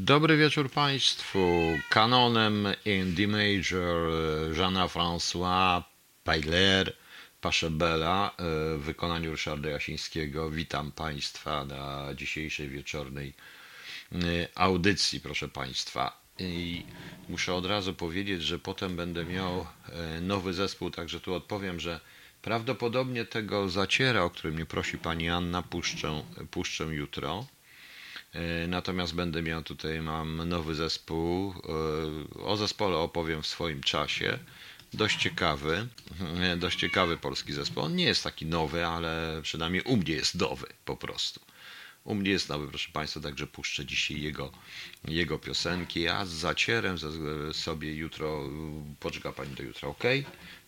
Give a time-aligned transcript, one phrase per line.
[0.00, 1.38] Dobry wieczór Państwu.
[1.90, 4.10] Kanonem in D major
[4.56, 5.82] Jeana François
[6.24, 6.92] Pailer
[7.40, 8.34] Paszebela
[8.78, 10.50] w wykonaniu Ryszarda Jasińskiego.
[10.50, 13.34] Witam Państwa na dzisiejszej wieczornej
[14.12, 16.20] y, audycji, proszę Państwa.
[16.38, 16.82] I
[17.28, 19.66] muszę od razu powiedzieć, że potem będę miał
[20.22, 22.00] nowy zespół, także tu odpowiem, że
[22.42, 27.46] prawdopodobnie tego zaciera, o którym mnie prosi Pani Anna, puszczę, puszczę jutro.
[28.34, 31.54] E, Natomiast będę miał tutaj, mam nowy zespół.
[32.38, 34.38] e, O zespole opowiem w swoim czasie.
[34.94, 35.88] Dość ciekawy,
[36.40, 37.82] e, dość ciekawy polski zespół.
[37.82, 41.40] On nie jest taki nowy, ale przynajmniej u mnie jest nowy po prostu.
[42.04, 44.52] U mnie jest nowy, proszę Państwa, także puszczę dzisiaj jego,
[45.08, 46.96] jego piosenki, a z zacierem
[47.52, 48.48] sobie jutro,
[49.00, 50.04] poczeka Pani do jutra, ok?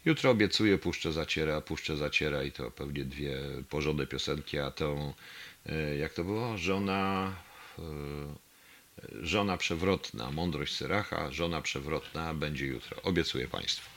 [0.04, 5.14] Jutro obiecuję, puszczę zaciera, puszczę zaciera i to pewnie dwie porządne piosenki, a tą,
[5.98, 6.58] jak to było?
[6.58, 7.32] Żona,
[9.22, 13.02] żona przewrotna, mądrość Syracha, żona przewrotna będzie jutro.
[13.02, 13.90] Obiecuję Państwu.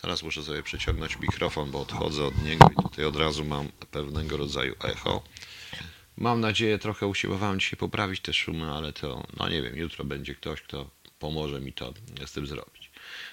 [0.00, 4.36] Teraz muszę sobie przeciągnąć mikrofon, bo odchodzę od niego i tutaj od razu mam pewnego
[4.36, 5.22] rodzaju echo.
[6.16, 10.34] Mam nadzieję, trochę usiłowałem dzisiaj poprawić te szumy, ale to, no nie wiem, jutro będzie
[10.34, 11.94] ktoś, kto pomoże mi to
[12.26, 12.90] z tym zrobić.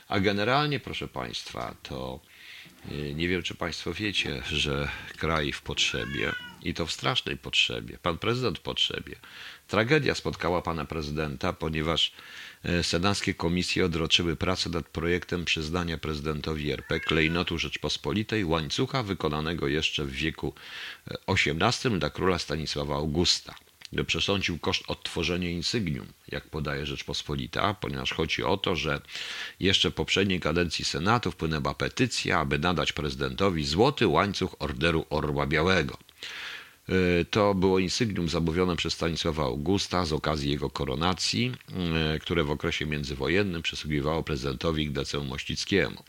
[0.07, 2.19] A generalnie, proszę Państwa, to
[2.91, 7.97] y, nie wiem, czy Państwo wiecie, że kraj w potrzebie i to w strasznej potrzebie,
[8.01, 9.15] pan prezydent w potrzebie.
[9.71, 12.11] Tragedia spotkała pana prezydenta, ponieważ
[12.63, 20.05] e, senackie komisje odroczyły pracę nad projektem przyznania prezydentowi RP klejnotu Rzeczpospolitej łańcucha wykonanego jeszcze
[20.05, 20.53] w wieku
[21.11, 23.55] e, XVIII dla króla Stanisława Augusta.
[24.07, 29.01] Przesądził koszt odtworzenia insygnium, jak podaje Rzeczpospolita, ponieważ chodzi o to, że
[29.59, 35.97] jeszcze w poprzedniej kadencji Senatu wpłynęła petycja, aby nadać prezydentowi złoty łańcuch Orderu Orła Białego.
[36.91, 41.51] Y, To było insygnium zamówione przez Stanisława Augusta z okazji jego koronacji,
[42.15, 46.03] y, które w okresie międzywojennym przysługiwało prezydentowi Ignacemu Mościckiemu.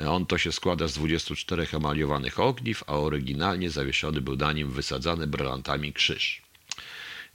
[0.00, 4.70] Y, On to się składa z 24 emaliowanych ogniw, a oryginalnie zawieszony był na nim
[4.70, 6.43] wysadzany brylantami krzyż.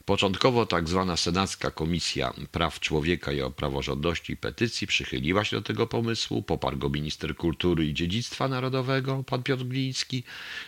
[0.09, 5.61] Początkowo tak zwana Senacka Komisja Praw Człowieka i o Praworządności i Petycji przychyliła się do
[5.61, 10.23] tego pomysłu, poparł go minister kultury i dziedzictwa narodowego, pan Piotr Gliński,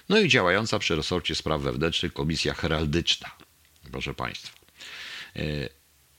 [0.09, 3.31] no i działająca przy resorcie spraw wewnętrznych Komisja Heraldyczna,
[3.91, 4.59] proszę Państwa.
[5.35, 5.69] E,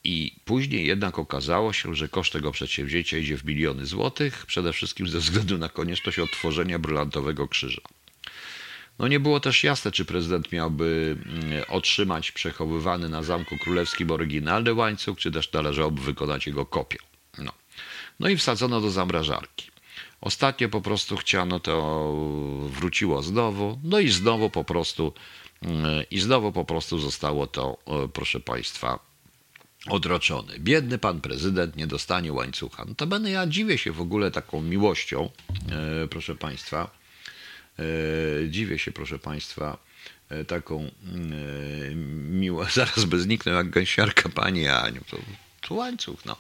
[0.05, 5.09] I później jednak okazało się, że koszt tego przedsięwzięcia idzie w miliony złotych, przede wszystkim
[5.09, 7.83] ze względu na konieczność odtworzenia brylantowego krzyża.
[8.99, 14.75] No nie było też jasne, czy prezydent miałby mm, otrzymać przechowywany na Zamku Królewskim oryginalny
[14.75, 16.99] łańcuch, czy też należałoby wykonać jego kopię.
[17.39, 17.53] No,
[18.21, 19.73] no i wsadzono do zamrażarki.
[20.21, 22.15] Ostatnio po prostu chciano to,
[22.67, 25.13] wróciło znowu, no i znowu po prostu,
[25.63, 28.99] mm, i znowu po prostu zostało to, e, proszę Państwa,
[29.89, 30.59] odroczony.
[30.59, 32.85] Biedny pan prezydent nie dostanie łańcucha.
[32.89, 35.31] No to będę ja dziwię się w ogóle taką miłością,
[36.05, 37.02] e, proszę Państwa.
[37.79, 39.79] E, dziwię się, proszę Państwa,
[40.29, 41.95] e, taką e,
[42.31, 45.01] miło, zaraz by zniknął jak gęsiarka Pani Aniu.
[45.11, 45.17] To,
[45.69, 46.37] to łańcuch, no.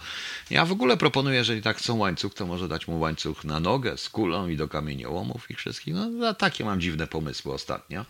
[0.50, 3.98] Ja w ogóle proponuję, jeżeli tak chcą łańcuch, to może dać mu łańcuch na nogę
[3.98, 5.94] z kulą i do kamieniołomów i wszystkich.
[5.94, 8.04] No takie mam dziwne pomysły ostatnio.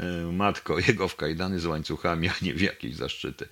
[0.00, 3.48] E, Matko, jego w kajdany z łańcuchami, a nie w jakieś zaszczyty.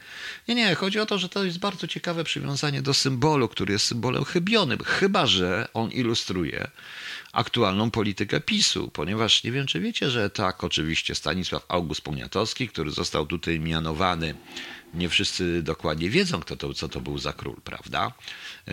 [0.48, 3.84] Nie, nie, chodzi o to, że to jest bardzo ciekawe przywiązanie do symbolu, który jest
[3.84, 6.70] symbolem chybionym, chyba że on ilustruje
[7.32, 12.90] aktualną politykę PiSu, ponieważ nie wiem, czy wiecie, że tak, oczywiście Stanisław August Poniatowski, który
[12.90, 14.34] został tutaj mianowany,
[14.94, 18.12] nie wszyscy dokładnie wiedzą, kto to, co to był za król, prawda?
[18.68, 18.72] E,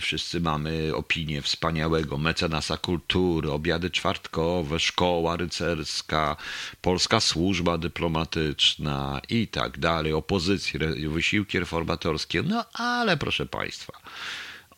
[0.00, 6.36] Wszyscy mamy opinię wspaniałego mecenasa kultury, obiady czwartkowe, szkoła rycerska,
[6.80, 13.92] polska służba dyplomatyczna i tak dalej, opozycji, re- wysiłki reformatorskie, no ale proszę Państwa,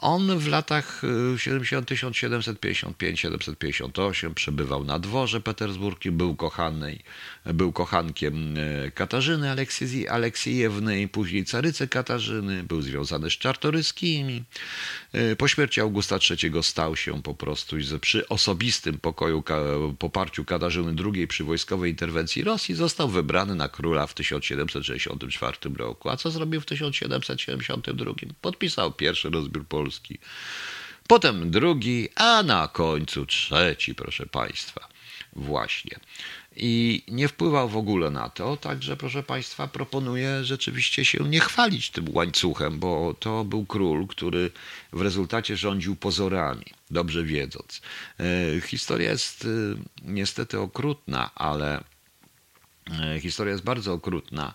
[0.02, 1.02] on w latach
[1.34, 7.00] y, 70 1755-758 przebywał na dworze petersburskim, był kochanej,
[7.46, 9.50] był kochankiem y, Katarzyny
[10.08, 14.44] Aleksiejewny, później carycy Katarzyny, był związany z czartoryskimi.
[15.14, 19.42] Y, Po śmierci Augusta III stał się po prostu przy osobistym pokoju,
[19.98, 26.10] poparciu Katarzyny II przy wojskowej interwencji Rosji został wybrany na króla w 1764 roku.
[26.10, 28.12] A co zrobił w 1772?
[28.40, 29.91] Podpisał pierwszy rozbiór Polski,
[31.06, 34.88] potem drugi, a na końcu trzeci, proszę Państwa.
[35.36, 36.00] Właśnie.
[36.56, 41.90] I nie wpływał w ogóle na to, także proszę Państwa, proponuję rzeczywiście się nie chwalić
[41.90, 44.50] tym łańcuchem, bo to był król, który
[44.92, 47.82] w rezultacie rządził pozorami, dobrze wiedząc.
[48.20, 49.48] E, Historia jest e,
[50.02, 51.84] niestety okrutna, ale
[52.90, 54.54] e, historia jest bardzo okrutna,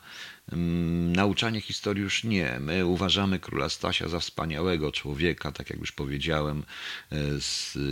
[1.15, 2.57] Nauczanie historii już nie.
[2.59, 6.63] My uważamy króla Stasia za wspaniałego człowieka, tak jak już powiedziałem,
[7.11, 7.17] e,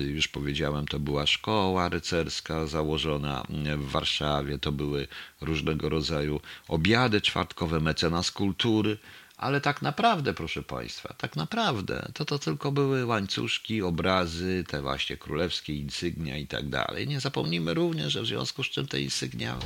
[0.07, 3.43] już powiedziałem, to była szkoła rycerska założona
[3.77, 5.07] w Warszawie, to były
[5.41, 8.97] różnego rodzaju obiady czwartkowe, mecenas kultury.
[9.45, 15.17] Ale tak naprawdę, proszę Państwa, tak naprawdę to to tylko były łańcuszki, obrazy, te właśnie
[15.17, 17.07] królewskie insygnia i tak dalej.
[17.07, 19.57] Nie zapomnijmy również, że w związku z czym te insygnia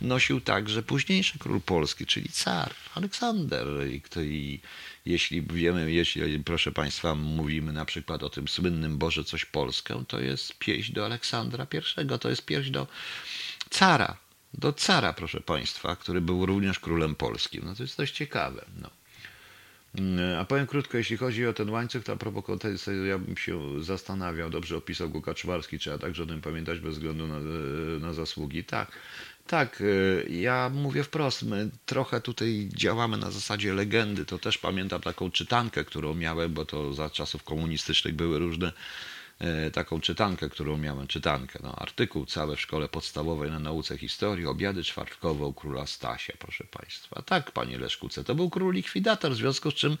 [0.00, 3.66] nosił także późniejszy król Polski, czyli car Aleksander.
[3.90, 4.60] I, kto, i
[5.06, 10.20] jeśli wiemy, jeśli, proszę Państwa, mówimy na przykład o tym słynnym Boże coś Polskę, to
[10.20, 11.66] jest pieśń do Aleksandra
[12.04, 12.86] I, to jest pieśń do
[13.70, 14.16] cara,
[14.54, 17.62] do cara, proszę Państwa, który był również królem polskim.
[17.64, 18.64] No to jest dość ciekawe.
[18.80, 18.90] No.
[20.40, 23.84] A powiem krótko, jeśli chodzi o ten łańcuch, to a propos kontekstu, ja bym się
[23.84, 27.38] zastanawiał, dobrze opisał go Kaczmarski, trzeba także o tym pamiętać bez względu na,
[28.00, 28.64] na zasługi.
[28.64, 28.92] Tak,
[29.46, 29.82] tak,
[30.28, 35.84] ja mówię wprost, my trochę tutaj działamy na zasadzie legendy, to też pamiętam taką czytankę,
[35.84, 39.13] którą miałem, bo to za czasów komunistycznych były różne E,
[39.72, 44.84] taką czytankę, którą miałem, czytankę, no, artykuł cały w szkole podstawowej na nauce historii, obiady
[44.84, 47.22] czwartkowe u króla Stasia, proszę Państwa.
[47.22, 49.92] Tak, panie Leszkuce, to był król likwidator, w związku z czym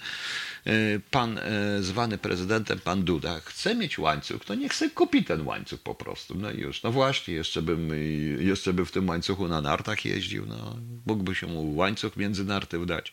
[0.66, 0.72] e,
[1.10, 1.42] pan e,
[1.82, 6.34] zwany prezydentem, pan Duda, chce mieć łańcuch, to niech sobie kupi ten łańcuch po prostu.
[6.34, 7.90] No i już, no właśnie, jeszcze bym,
[8.38, 10.76] jeszcze by w tym łańcuchu na nartach jeździł, no,
[11.06, 13.12] mógłby się mu łańcuch między narty dać.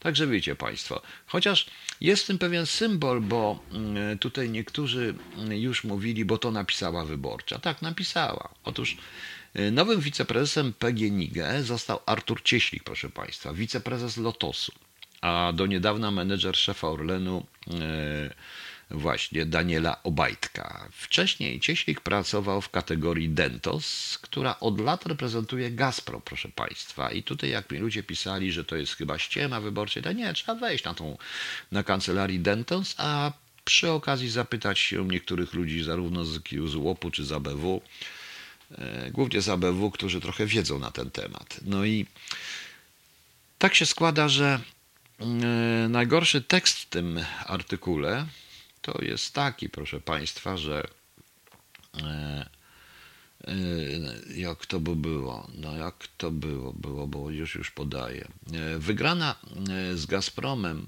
[0.00, 1.66] Także wiecie Państwo, chociaż
[2.00, 5.14] jest w tym pewien symbol, bo mm, tutaj niektórzy
[5.50, 7.58] już mówili, bo to napisała wyborcza.
[7.58, 8.48] Tak, napisała.
[8.64, 8.96] Otóż
[9.56, 14.72] y, nowym wiceprezesem PGNiG został Artur Cieślik, proszę Państwa, wiceprezes Lotosu,
[15.20, 17.46] a do niedawna menedżer szefa Orlenu.
[17.66, 17.78] Yy,
[18.90, 20.88] właśnie Daniela Obajtka.
[20.92, 27.10] Wcześniej Cieślik pracował w kategorii Dentos, która od lat reprezentuje Gazprom, proszę Państwa.
[27.10, 30.54] I tutaj jak mi ludzie pisali, że to jest chyba ściema wyborcza, to nie, trzeba
[30.54, 31.18] wejść na tą,
[31.72, 33.32] na kancelarii Dentos, a
[33.64, 37.82] przy okazji zapytać się niektórych ludzi zarówno z, z łopu czy z ABW,
[38.78, 41.60] e, głównie z ABW, którzy trochę wiedzą na ten temat.
[41.66, 42.06] No i
[43.58, 44.60] tak się składa, że
[45.20, 45.24] e,
[45.88, 48.26] najgorszy tekst w tym artykule
[48.82, 50.88] to jest taki, proszę Państwa, że
[52.02, 52.50] e,
[53.44, 53.54] e,
[54.34, 58.28] jak to by było, no jak to było, było, bo już już podaję.
[58.52, 59.34] E, wygrana
[59.94, 60.86] z Gazpromem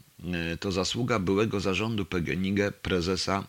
[0.60, 3.46] to zasługa byłego zarządu PGNiG prezesa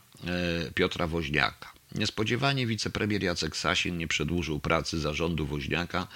[0.76, 1.81] Piotra Woźniaka.
[1.96, 6.08] Niespodziewanie wicepremier Jacek Sasin nie przedłużył pracy zarządu Woźniaka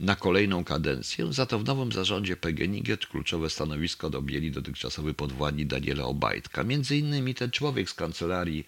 [0.00, 6.04] na kolejną kadencję, za to w nowym zarządzie PGNiG kluczowe stanowisko dobieli dotychczasowy podwładni Daniela
[6.04, 6.64] Obajtka.
[6.64, 8.66] Między innymi ten człowiek z kancelarii,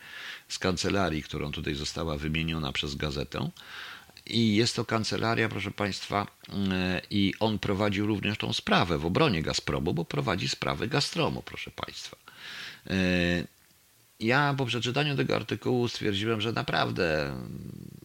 [0.49, 3.50] z kancelarii, którą tutaj została wymieniona przez gazetę,
[4.26, 6.26] i jest to kancelaria, proszę Państwa,
[7.10, 12.16] i on prowadził również tą sprawę w obronie Gazpromu, bo prowadzi sprawę Gazpromu, proszę Państwa
[14.22, 17.36] ja po przeczytaniu tego artykułu stwierdziłem, że naprawdę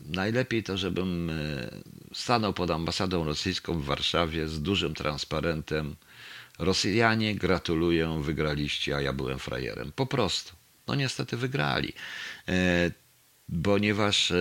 [0.06, 1.34] najlepiej to, żebym e,
[2.14, 5.96] stanął pod ambasadą rosyjską w Warszawie z dużym transparentem.
[6.60, 9.92] Rosjanie gratuluję, wygraliście, a ja byłem frajerem.
[9.96, 10.54] Po prostu.
[10.88, 11.94] No niestety wygrali.
[13.64, 14.36] Ponieważ e,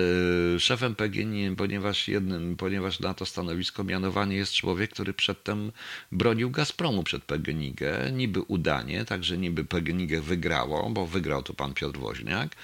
[0.60, 5.72] szefem PGNiG, ponieważ jednym, ponieważ na to stanowisko mianowany jest człowiek, który przedtem
[6.12, 7.80] bronił Gazpromu przed PGNiG,
[8.12, 12.56] niby udanie, także niby PGNiG wygrało, bo wygrał to pan Piotr Woźniak,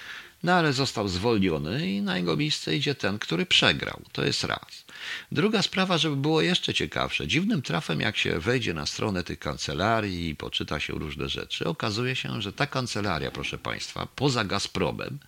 [0.43, 4.03] no ale został zwolniony i na jego miejsce idzie ten, który przegrał.
[4.13, 4.85] To jest raz.
[5.33, 7.27] Druga sprawa, żeby było jeszcze ciekawsze.
[7.27, 12.17] Dziwnym trafem, jak się wejdzie na stronę tych kancelarii i poczyta się różne rzeczy, okazuje
[12.17, 15.19] się, że ta kancelaria, proszę Państwa, poza Gazpromem,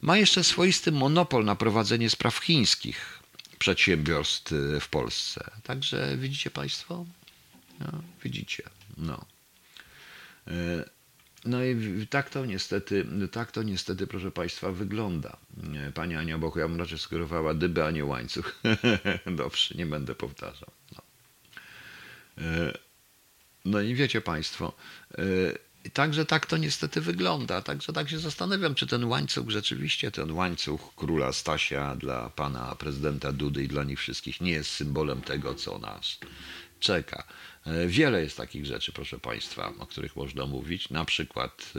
[0.00, 3.20] ma jeszcze swoisty monopol na prowadzenie spraw chińskich
[3.58, 5.50] przedsiębiorstw y, w Polsce.
[5.62, 7.06] Także widzicie Państwo?
[7.80, 8.62] No, widzicie.
[8.96, 9.26] No.
[10.48, 10.52] Y,
[11.44, 15.36] no i tak to niestety, tak to niestety, proszę Państwa, wygląda.
[15.88, 18.62] Y, pani Ania Boku, ja bym raczej sugerowała dyby, a nie łańcuch.
[19.36, 20.70] Dobrze, nie będę powtarzał.
[20.92, 21.02] No.
[23.64, 24.72] no i wiecie Państwo,
[25.86, 27.62] i także tak to niestety wygląda.
[27.62, 33.32] Także tak się zastanawiam, czy ten łańcuch rzeczywiście, ten łańcuch króla Stasia dla pana prezydenta
[33.32, 36.18] Dudy i dla nich wszystkich nie jest symbolem tego, co nas
[36.80, 37.24] czeka.
[37.66, 40.90] E, wiele jest takich rzeczy, proszę państwa, o których można mówić.
[40.90, 41.72] Na przykład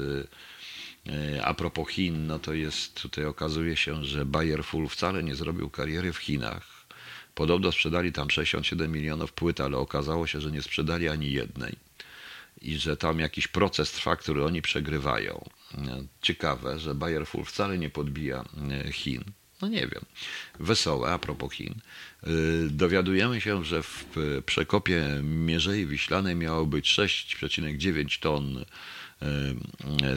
[1.08, 5.24] e, e, a propos Chin, no to jest, tutaj okazuje się, że Bayer Full wcale
[5.24, 6.78] nie zrobił kariery w Chinach.
[7.36, 11.87] Podobno sprzedali tam 67 milionów płyt, ale okazało się, że nie sprzedali ani jednej
[12.62, 15.50] i że tam jakiś proces trwa, który oni przegrywają.
[16.22, 19.24] Ciekawe, że Bayer Full wcale nie podbija e, Chin.
[19.62, 20.06] No nie wiem.
[20.60, 21.76] Wesołe, a propos Chin.
[22.28, 24.06] Y, dowiadujemy się, że w
[24.46, 28.66] przekopie Mierzei Wiślanej miało być 6,9 ton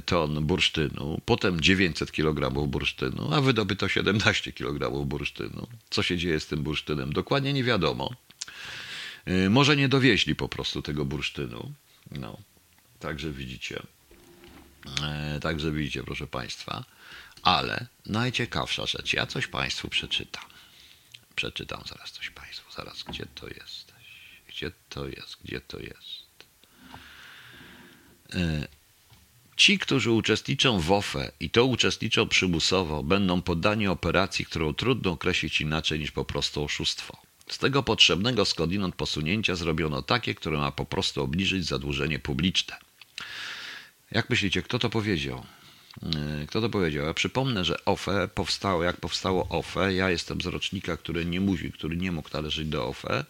[0.04, 5.66] ton bursztynu, potem 900 kg bursztynu, a wydobyto 17 kg bursztynu.
[5.90, 7.12] Co się dzieje z tym bursztynem?
[7.12, 8.14] Dokładnie nie wiadomo.
[9.50, 11.72] Może nie dowieźli po prostu tego bursztynu.
[12.10, 12.38] No,
[12.98, 13.82] także widzicie.
[15.02, 16.84] E, także widzicie, proszę Państwa.
[17.42, 20.44] Ale najciekawsza rzecz, ja coś Państwu przeczytam.
[21.36, 23.92] Przeczytam zaraz coś Państwu, zaraz, gdzie to jest?
[24.48, 25.36] Gdzie to jest?
[25.44, 26.30] Gdzie to jest?
[28.34, 28.68] E,
[29.56, 35.60] ci, którzy uczestniczą w OFE i to uczestniczą przymusowo, będą poddani operacji, którą trudno określić
[35.60, 37.29] inaczej niż po prostu oszustwo.
[37.50, 42.76] Z tego potrzebnego skądinąd posunięcia zrobiono takie, które ma po prostu obniżyć zadłużenie publiczne.
[44.10, 45.46] Jak myślicie, kto to powiedział?
[46.02, 47.06] Yy, kto to powiedział?
[47.06, 51.72] Ja przypomnę, że OFE powstało, jak powstało OFE, ja jestem z rocznika, który nie musi,
[51.72, 53.24] który nie mógł należeć do OFE.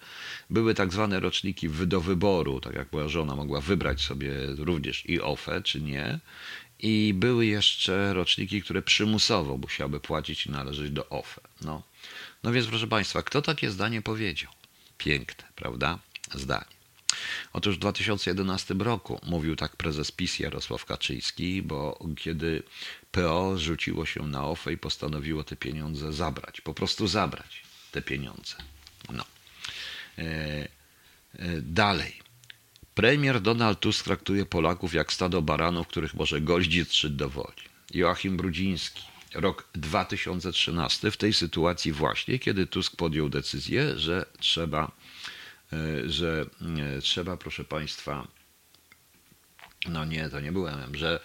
[0.50, 5.20] Były tak zwane roczniki do wyboru, tak jak moja żona mogła wybrać sobie również i
[5.20, 6.18] OFE, czy nie.
[6.78, 11.40] I były jeszcze roczniki, które przymusowo musiały płacić i należeć do OFE.
[11.60, 11.89] No.
[12.42, 14.52] No więc proszę Państwa, kto takie zdanie powiedział?
[14.99, 15.99] Piękne, prawda?
[16.35, 16.80] Zdanie.
[17.52, 22.62] Otóż w 2011 roku mówił tak prezes PiS Jarosław Kaczyński, bo kiedy
[23.12, 28.54] PO rzuciło się na OFE i postanowiło te pieniądze zabrać, po prostu zabrać te pieniądze.
[29.12, 29.25] No.
[30.18, 30.68] E, e,
[31.62, 32.20] dalej.
[32.94, 37.62] Premier Donald Tusk traktuje Polaków jak stado baranów, których może goździć czy dowoli.
[37.94, 39.02] Joachim Brudziński.
[39.34, 44.92] Rok 2013 w tej sytuacji właśnie, kiedy Tusk podjął decyzję, że trzeba
[45.72, 46.46] E, że
[46.96, 48.26] e, trzeba, proszę Państwa,
[49.87, 51.20] no nie, to nie byłem, że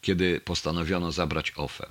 [0.00, 1.88] kiedy postanowiono zabrać OFE.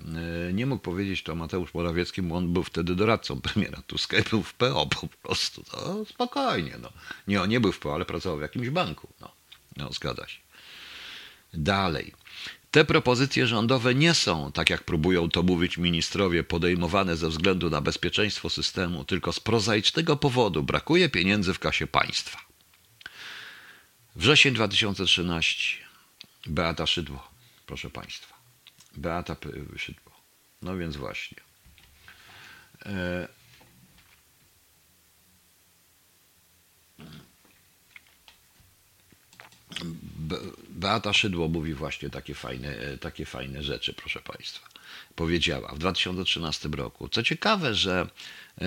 [0.50, 4.24] E, nie mógł powiedzieć to Mateusz Morawiecki, bo on był wtedy doradcą premiera Tuska i
[4.24, 5.64] był w PO po prostu.
[5.64, 6.76] To spokojnie.
[6.82, 6.92] No.
[7.28, 9.08] Nie, on nie był w PO, ale pracował w jakimś banku.
[9.22, 9.32] No,
[9.78, 10.40] no zgadza się.
[11.54, 12.14] Dalej.
[12.72, 17.82] Te propozycje rządowe nie są, tak jak próbują to mówić ministrowie, podejmowane ze względu na
[17.82, 22.40] bezpieczeństwo systemu, tylko z prozaicznego powodu brakuje pieniędzy w kasie państwa.
[24.16, 25.86] Wrzesień 2013.
[26.46, 27.32] Beata Szydło,
[27.66, 28.36] proszę Państwa.
[28.98, 29.36] Beata
[29.78, 30.12] Szydło.
[30.62, 31.38] No więc właśnie.
[32.86, 33.39] E
[40.70, 44.68] Beata Szydło mówi właśnie takie fajne, e, takie fajne rzeczy, proszę Państwa.
[45.16, 47.10] Powiedziała w 2013 roku.
[47.10, 48.08] Co ciekawe, że
[48.62, 48.66] e,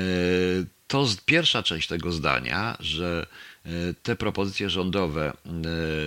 [0.89, 3.27] to pierwsza część tego zdania, że
[3.67, 3.71] e,
[4.03, 5.33] te propozycje rządowe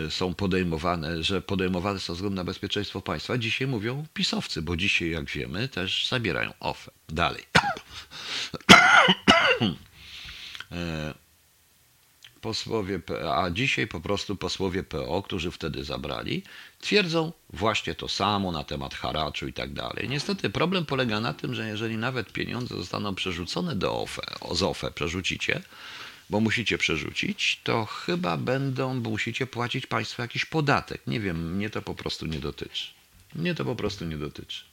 [0.09, 3.37] są podejmowane, że podejmowane są ze względu na bezpieczeństwo państwa.
[3.37, 6.91] Dzisiaj mówią pisowcy, bo dzisiaj, jak wiemy, też zabierają OFE.
[7.09, 7.43] Dalej.
[12.45, 12.99] posłowie,
[13.33, 16.43] a dzisiaj po prostu posłowie PO, którzy wtedy zabrali,
[16.79, 20.09] twierdzą właśnie to samo na temat haraczu i tak dalej.
[20.09, 24.21] Niestety problem polega na tym, że jeżeli nawet pieniądze zostaną przerzucone do OFE,
[24.51, 25.61] z OFE przerzucicie,
[26.29, 31.01] bo musicie przerzucić, to chyba będą, musicie płacić państwo jakiś podatek.
[31.07, 32.87] Nie wiem, mnie to po prostu nie dotyczy.
[33.35, 34.63] Mnie to po prostu nie dotyczy.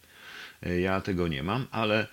[0.80, 2.06] Ja tego nie mam, ale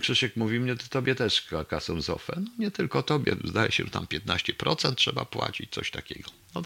[0.00, 2.32] Krzysiek mówi mnie, to tobie też kasą z OFE.
[2.36, 6.30] No nie tylko tobie, zdaje się, że tam 15% trzeba płacić, coś takiego.
[6.54, 6.62] No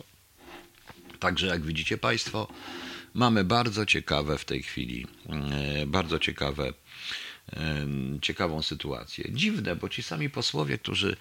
[1.20, 2.48] Także jak widzicie Państwo,
[3.14, 6.72] mamy bardzo ciekawe w tej chwili, e, bardzo ciekawe,
[7.52, 7.86] e,
[8.22, 9.24] ciekawą sytuację.
[9.32, 11.16] Dziwne, bo ci sami posłowie, którzy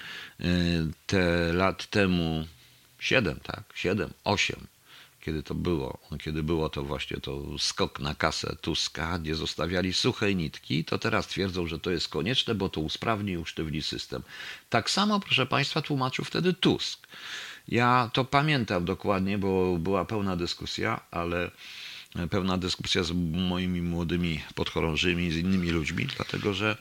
[1.08, 2.48] te lat temu
[3.00, 4.68] 7, tak, 7, 8
[5.24, 10.36] kiedy to było, kiedy było to właśnie to skok na kasę Tuska, gdzie zostawiali suche
[10.36, 14.22] nitki, to teraz twierdzą, że to jest konieczne, bo to usprawni i usztywni system.
[14.70, 17.08] Tak samo, proszę Państwa, tłumaczył wtedy Tusk.
[17.68, 21.51] Ja to pamiętam dokładnie, bo była pełna dyskusja, ale
[22.30, 26.77] pełna dyskusja z moimi młodymi podchorążymi, z innymi ludźmi, dlatego że,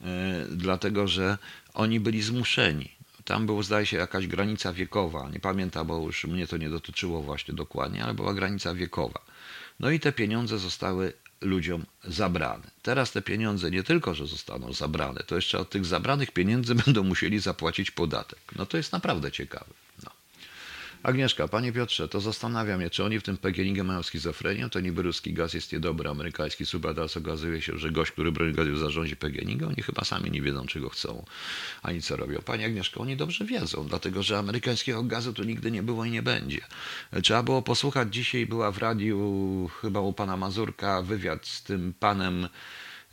[0.00, 1.38] e, dlatego że
[1.74, 5.30] oni byli zmuszeni tam było, zdaje się, jakaś granica wiekowa.
[5.30, 9.20] Nie pamiętam, bo już mnie to nie dotyczyło właśnie dokładnie, ale była granica wiekowa.
[9.80, 12.70] No i te pieniądze zostały ludziom zabrane.
[12.82, 17.04] Teraz te pieniądze nie tylko, że zostaną zabrane, to jeszcze od tych zabranych pieniędzy będą
[17.04, 18.38] musieli zapłacić podatek.
[18.56, 19.70] No to jest naprawdę ciekawe.
[21.02, 25.02] Agnieszka, panie Piotrze, to zastanawiam mnie, czy oni w tym PGNiG mają schizofrenię, to niby
[25.02, 26.64] ruski gaz jest niedobry, amerykański
[26.94, 30.66] teraz okazuje się, że gość, który broni gazu zarządzi PGNiG, oni chyba sami nie wiedzą,
[30.66, 31.24] czego chcą,
[31.82, 32.38] ani co robią.
[32.42, 36.22] Pani Agnieszka, oni dobrze wiedzą, dlatego, że amerykańskiego gazu tu nigdy nie było i nie
[36.22, 36.60] będzie.
[37.22, 42.48] Trzeba było posłuchać, dzisiaj była w radiu, chyba u pana Mazurka, wywiad z tym panem,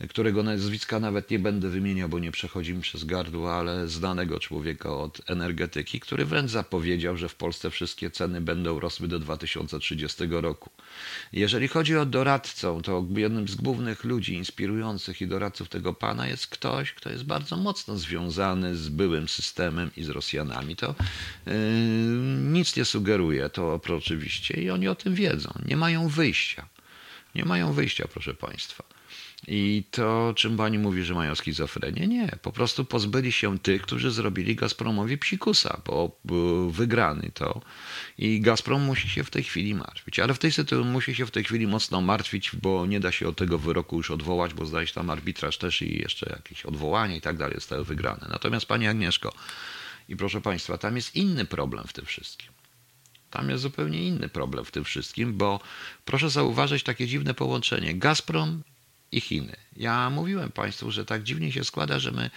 [0.06, 4.96] którego nazwiska nawet nie będę wymieniał, bo nie przechodzi mi przez gardło, ale znanego człowieka
[4.96, 10.70] od energetyki, który wręcz zapowiedział, że w Polsce wszystkie ceny będą rosły do 2030 roku.
[11.32, 16.46] Jeżeli chodzi o doradcę, to jednym z głównych ludzi inspirujących i doradców tego pana jest
[16.46, 20.76] ktoś, kto jest bardzo mocno związany z byłym systemem i z Rosjanami.
[20.76, 20.94] To
[21.46, 21.52] yy,
[22.42, 25.52] nic nie sugeruje, to oczywiście, i oni o tym wiedzą.
[25.64, 26.68] Nie mają wyjścia.
[27.34, 28.87] Nie mają wyjścia, proszę Państwa.
[29.50, 32.06] I to, czym pani mówi, że mają schizofrenię?
[32.06, 36.20] Nie, po prostu pozbyli się tych, którzy zrobili Gazpromowi psikusa, bo
[36.70, 37.60] wygrany to.
[38.18, 40.18] I Gazprom musi się w tej chwili martwić.
[40.18, 43.28] Ale w tej sytuacji musi się w tej chwili mocno martwić, bo nie da się
[43.28, 47.16] od tego wyroku już odwołać, bo zdaje się tam arbitraż też i jeszcze jakieś odwołanie
[47.16, 48.26] i tak dalej zostały wygrane.
[48.30, 49.32] Natomiast pani Agnieszko,
[50.08, 52.50] i proszę państwa, tam jest inny problem w tym wszystkim.
[53.30, 55.60] Tam jest zupełnie inny problem w tym wszystkim, bo
[56.04, 57.94] proszę zauważyć takie dziwne połączenie.
[57.94, 58.62] Gazprom
[59.12, 59.56] i Chiny.
[59.76, 62.30] Ja mówiłem Państwu, że tak dziwnie się składa, że my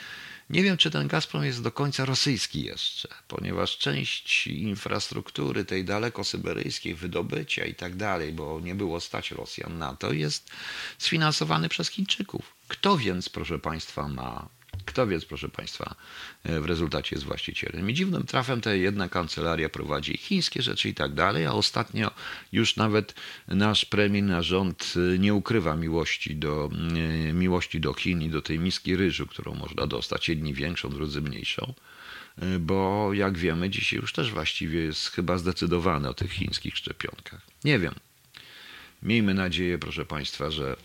[0.49, 6.95] nie wiem, czy ten Gazprom jest do końca rosyjski jeszcze, ponieważ część infrastruktury tej daleko-syberyjskiej,
[6.95, 10.49] wydobycia i tak dalej, bo nie było stać Rosjan na to, jest
[10.97, 12.55] sfinansowany przez Chińczyków.
[12.67, 14.49] Kto więc, proszę Państwa, ma
[14.85, 15.95] kto proszę Państwa,
[16.43, 17.89] e, w rezultacie jest właścicielem.
[17.89, 22.11] I dziwnym trafem ta jedna kancelaria prowadzi chińskie rzeczy i tak dalej, a ostatnio
[22.51, 23.13] już nawet
[23.47, 26.69] nasz premier, nasz rząd e, nie ukrywa miłości do,
[27.29, 31.21] e, miłości do Chin i do tej miski ryżu, którą można dostać, jedni większą, drudzy
[31.21, 31.73] mniejszą
[32.59, 37.41] bo jak wiemy, dzisiaj już też właściwie jest chyba zdecydowane o tych chińskich szczepionkach.
[37.63, 37.93] Nie wiem.
[39.03, 40.75] Miejmy nadzieję, proszę Państwa, że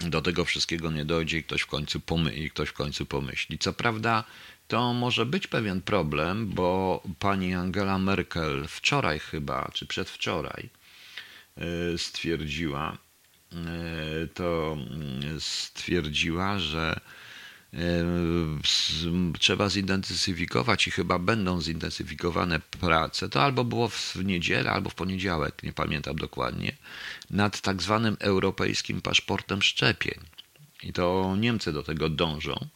[0.00, 3.58] do tego wszystkiego nie dojdzie i ktoś w końcu, pomy- ktoś w końcu pomyśli.
[3.58, 4.24] Co prawda,
[4.68, 10.68] to może być pewien problem, bo pani Angela Merkel wczoraj chyba, czy przedwczoraj
[11.94, 12.98] y, stwierdziła,
[13.52, 14.76] y, to
[15.36, 17.00] y, stwierdziła, że
[19.38, 23.28] trzeba zintensyfikować i chyba będą zintensyfikowane prace.
[23.28, 26.76] To albo było w niedzielę, albo w poniedziałek, nie pamiętam dokładnie,
[27.30, 30.20] nad tak zwanym europejskim paszportem szczepień.
[30.82, 32.66] I to Niemcy do tego dążą.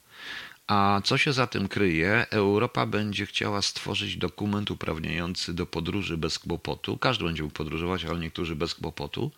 [0.66, 2.26] A co się za tym kryje?
[2.30, 6.98] Europa będzie chciała stworzyć dokument uprawniający do podróży bez kłopotu.
[6.98, 9.30] Każdy będzie mógł podróżować, ale niektórzy bez kłopotu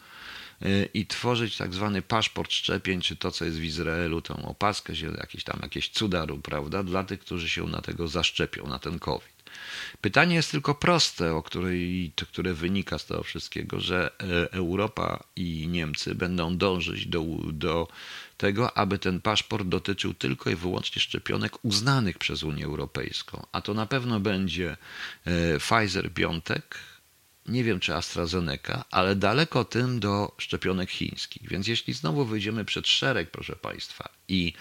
[0.95, 5.45] i tworzyć tak zwany paszport szczepień, czy to, co jest w Izraelu, tą opaskę, jakieś
[5.45, 9.39] tam jakieś cudaru, prawda, dla tych, którzy się na tego zaszczepią, na ten COVID.
[10.01, 15.69] Pytanie jest tylko proste, o której, które wynika z tego wszystkiego, że e, Europa i
[15.69, 17.89] Niemcy będą dążyć do, do
[18.37, 23.47] tego, aby ten paszport dotyczył tylko i wyłącznie szczepionek uznanych przez Unię Europejską.
[23.53, 24.77] A to na pewno będzie
[25.25, 26.98] e, Pfizer Biontech,
[27.49, 31.49] nie wiem czy AstraZeneca, ale daleko tym do szczepionek chińskich.
[31.49, 34.53] Więc jeśli znowu wyjdziemy przed szereg, proszę Państwa, i,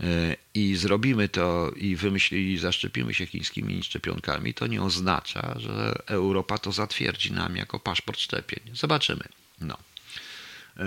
[0.00, 6.58] e, i zrobimy to i wymyślili, zaszczepimy się chińskimi szczepionkami, to nie oznacza, że Europa
[6.58, 8.60] to zatwierdzi nam jako paszport szczepień.
[8.74, 9.24] Zobaczymy.
[9.60, 9.76] No.
[10.76, 10.84] E,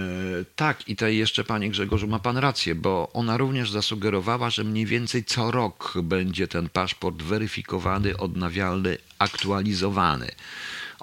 [0.56, 4.86] tak, i tutaj jeszcze, panie Grzegorzu, ma pan rację, bo ona również zasugerowała, że mniej
[4.86, 10.32] więcej co rok będzie ten paszport weryfikowany, odnawialny, aktualizowany.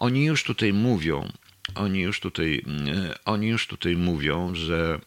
[0.00, 1.32] Oni już tutaj mówią,
[1.74, 5.00] oni już tutaj, e, oni już tutaj mówią, że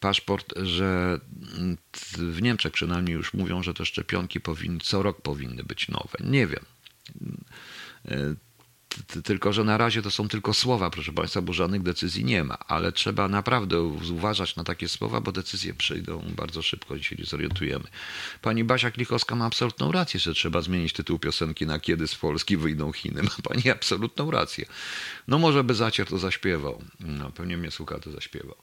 [0.00, 1.20] paszport, że
[2.12, 6.18] w Niemczech przynajmniej już mówią, że te szczepionki powinny, co rok powinny być nowe.
[6.20, 6.64] Nie wiem.
[9.24, 12.58] Tylko, że na razie to są tylko słowa, proszę Państwa, bo żadnych decyzji nie ma,
[12.58, 17.84] ale trzeba naprawdę uważać na takie słowa, bo decyzje przyjdą bardzo szybko, dzisiaj zorientujemy.
[18.42, 22.56] Pani Basia Klichowska ma absolutną rację, że trzeba zmienić tytuł piosenki na Kiedy z Polski
[22.56, 23.22] wyjdą Chiny.
[23.22, 24.66] Ma Pani absolutną rację.
[25.28, 26.82] No może by Zacier to zaśpiewał.
[27.00, 28.56] No, pewnie mnie słucha, to zaśpiewał.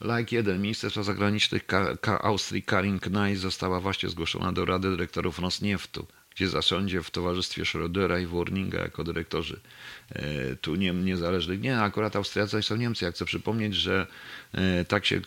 [0.00, 0.62] Like 1.
[0.62, 6.48] Ministerstwo Zagranicznych Ka Ka Austrii Karin Knaj została właśnie zgłoszona do Rady Dyrektorów Rosnieftu gdzie
[6.48, 9.60] zasiądzie w towarzystwie Schrödera i Warninga jako dyrektorzy
[10.08, 11.60] e, tu nie, niezależnych.
[11.60, 13.04] Nie, akurat Austriacy są Niemcy.
[13.04, 14.06] Ja chcę przypomnieć, że
[14.52, 15.20] e, tak się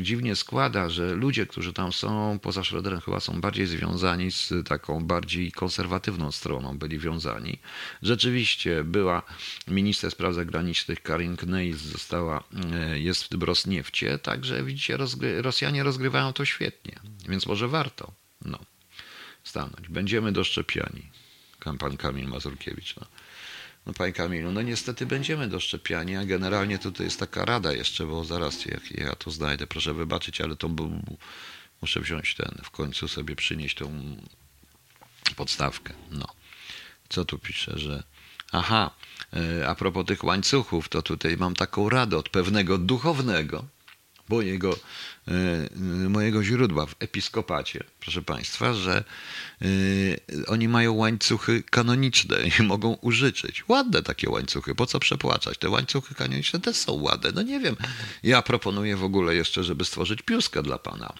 [0.00, 5.04] dziwnie składa, że ludzie, którzy tam są poza Schröderem chyba są bardziej związani z taką
[5.04, 7.58] bardziej konserwatywną stroną, byli wiązani.
[8.02, 9.22] Rzeczywiście była
[9.68, 15.82] minister spraw zagranicznych Karin Kneis została, e, jest w tym Rosniefcie, także widzicie, rozgry Rosjanie
[15.82, 16.94] rozgrywają to świetnie,
[17.28, 18.12] więc może warto.
[18.44, 18.58] No
[19.46, 19.88] stanąć.
[19.88, 21.10] Będziemy doszczepiani.
[21.78, 22.96] Pan Kamil Mazurkiewicz.
[22.96, 23.06] No.
[23.86, 28.24] no panie Kamilu, no niestety będziemy doszczepiani, a generalnie tutaj jest taka rada jeszcze, bo
[28.24, 30.70] zaraz jak ja to znajdę, proszę wybaczyć, ale to
[31.82, 34.16] muszę wziąć ten, w końcu sobie przynieść tą
[35.36, 35.94] podstawkę.
[36.10, 36.26] No.
[37.08, 38.02] Co tu pisze, że
[38.52, 38.90] aha,
[39.32, 43.64] e, a propos tych łańcuchów, to tutaj mam taką radę od pewnego duchownego,
[44.28, 44.78] mojego,
[46.08, 49.04] mojego źródła w episkopacie, proszę Państwa, że
[50.46, 53.68] oni mają łańcuchy kanoniczne i mogą użyczyć.
[53.68, 55.58] Ładne takie łańcuchy, po co przepłaczać?
[55.58, 57.30] Te łańcuchy kanoniczne też są ładne.
[57.34, 57.76] No nie wiem,
[58.22, 61.12] ja proponuję w ogóle jeszcze, żeby stworzyć piuskę dla Pana.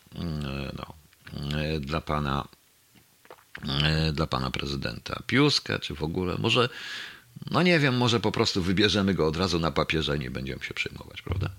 [0.77, 0.95] No,
[1.81, 2.49] dla Pana
[4.13, 5.23] dla pana prezydenta.
[5.27, 6.69] Piuskę, czy w ogóle, może
[7.51, 10.65] no nie wiem, może po prostu wybierzemy go od razu na papierze i nie będziemy
[10.65, 11.51] się przejmować, prawda?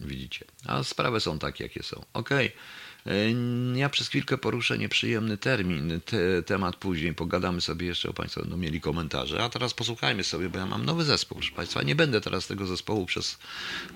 [0.00, 0.44] Widzicie.
[0.66, 2.04] A sprawy są takie, jakie są.
[2.12, 2.46] Okej.
[2.46, 2.58] Okay.
[3.74, 8.56] Ja przez chwilkę poruszę nieprzyjemny termin, te, temat później, pogadamy sobie jeszcze, o Państwo będą
[8.56, 11.82] mieli komentarze, a teraz posłuchajmy sobie, bo ja mam nowy zespół, proszę Państwa.
[11.82, 13.38] Nie będę teraz tego zespołu przez,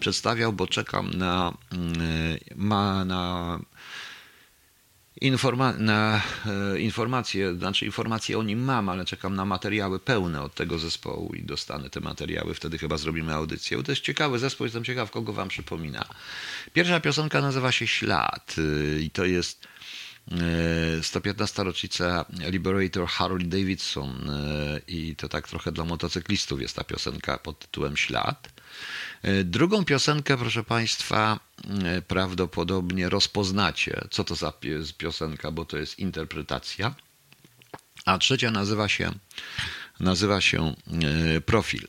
[0.01, 1.99] przedstawiał, bo czekam na, mm,
[2.57, 3.59] ma, na
[5.21, 10.55] Informa na e, informacje, znaczy informacje o nim mam, ale czekam na materiały pełne od
[10.55, 13.77] tego zespołu i dostanę te materiały, wtedy chyba zrobimy audycję.
[13.77, 16.05] Bo to jest ciekawy zespół, jestem ciekaw, kogo wam przypomina.
[16.73, 19.69] Pierwsza piosenka nazywa się Ślad e, i to jest
[21.03, 21.63] 115.
[21.63, 24.31] E, rocznica Liberator Harley Davidson
[24.89, 28.49] i to tak trochę dla motocyklistów jest ta piosenka pod tytułem Ślad.
[29.45, 31.39] Drugą piosenkę, proszę Państwa,
[31.85, 34.53] E, prawdopodobnie rozpoznacie, co to za
[34.99, 36.95] piosenka, bo to jest interpretacja.
[38.05, 39.13] A trzecia nazywa się,
[40.01, 40.75] nazywa się
[41.37, 41.89] e, Profil.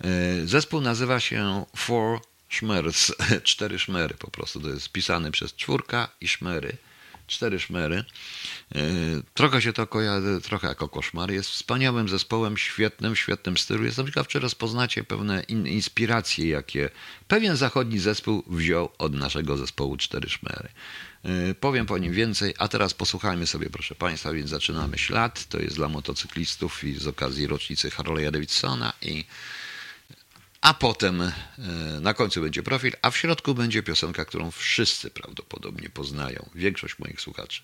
[0.00, 4.60] E, zespół nazywa się Four Szmers, cztery szmery po prostu.
[4.60, 6.76] To jest pisany przez czwórka i szmery
[7.28, 8.04] cztery szmery.
[8.74, 8.80] E,
[9.34, 11.30] trochę się to kojarzy, trochę jako koszmar.
[11.30, 13.84] Jest wspaniałym zespołem, świetnym, świetnym stylu.
[13.84, 16.90] Jestem ciekaw, czy rozpoznacie pewne in, inspiracje, jakie
[17.28, 20.68] pewien zachodni zespół wziął od naszego zespołu cztery szmery.
[21.24, 25.46] E, powiem po nim więcej, a teraz posłuchajmy sobie, proszę Państwa, więc zaczynamy ślad.
[25.46, 29.24] To jest dla motocyklistów i z okazji rocznicy Harley'a Davidsona i
[30.60, 31.32] a potem e,
[32.00, 36.50] na końcu będzie profil, a w środku będzie piosenka, którą wszyscy prawdopodobnie poznają.
[36.54, 37.62] Większość moich słuchaczy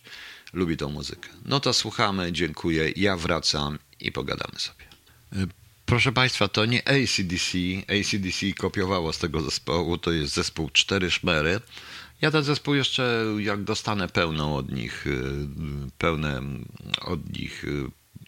[0.53, 1.29] lubi tą muzykę.
[1.45, 4.85] No to słuchamy, dziękuję, ja wracam i pogadamy sobie.
[5.33, 5.47] E,
[5.87, 7.59] proszę Państwa, to nie ACDC.
[7.89, 11.61] ACDC kopiowało z tego zespołu, to jest zespół Cztery Szmery.
[12.21, 15.11] Ja ten zespół jeszcze, jak dostanę pełną od nich, e,
[15.99, 16.43] pełne
[17.01, 17.65] od nich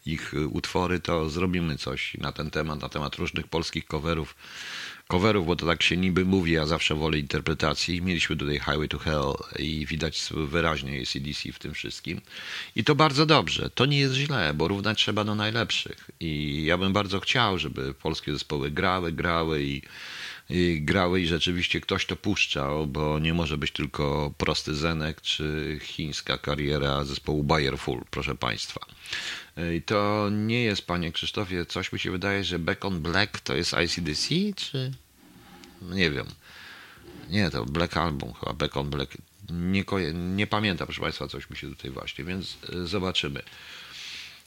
[0.07, 4.37] ich utwory, to zrobimy coś na ten temat, na temat różnych polskich coverów.
[5.09, 8.03] Coverów, bo to tak się niby mówi, ja zawsze wolę interpretacji.
[8.03, 12.21] Mieliśmy tutaj Highway to Hell i widać wyraźnie ACDC w tym wszystkim.
[12.77, 13.71] I to bardzo dobrze.
[13.71, 16.11] To nie jest źle, bo równać trzeba do najlepszych.
[16.21, 19.83] I ja bym bardzo chciał, żeby polskie zespoły grały, grały i
[20.81, 26.39] grały i rzeczywiście ktoś to puszczał, bo nie może być tylko prosty Zenek czy chińska
[26.39, 28.87] kariera zespołu Bayerful, proszę Państwa.
[29.77, 33.55] I to nie jest, panie Krzysztofie, coś mi się wydaje, że Back on Black to
[33.55, 34.93] jest ICDC, czy...
[35.83, 36.27] Nie wiem.
[37.31, 39.17] Nie, to Black Album chyba, Back on Black.
[39.51, 43.43] Nie, nie pamiętam, proszę Państwa, coś mi się tutaj właśnie, więc zobaczymy.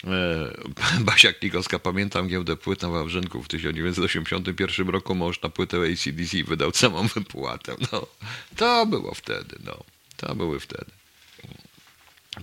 [0.03, 0.51] E,
[1.05, 6.71] Basia Klikowska, pamiętam giełdę płyt na Wawrzynku w 1981 roku mąż na płytę ACDC wydał
[6.71, 7.75] całą wypłatę.
[7.91, 8.07] No,
[8.55, 9.83] to było wtedy, no.
[10.17, 10.91] To były wtedy.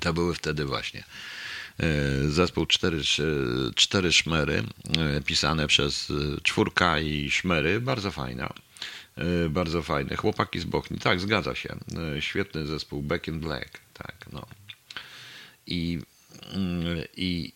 [0.01, 1.05] To były wtedy właśnie.
[1.81, 3.01] E, zespół Cztery,
[3.75, 4.62] cztery Szmery,
[4.99, 8.53] e, pisane przez czwórka i Szmery, bardzo fajna.
[9.51, 10.16] Bardzo fajne.
[10.16, 11.77] Chłopaki z Bochni, tak, zgadza się.
[12.21, 14.47] Świetny zespół Back in Black, tak, no.
[15.66, 15.99] I
[17.16, 17.53] I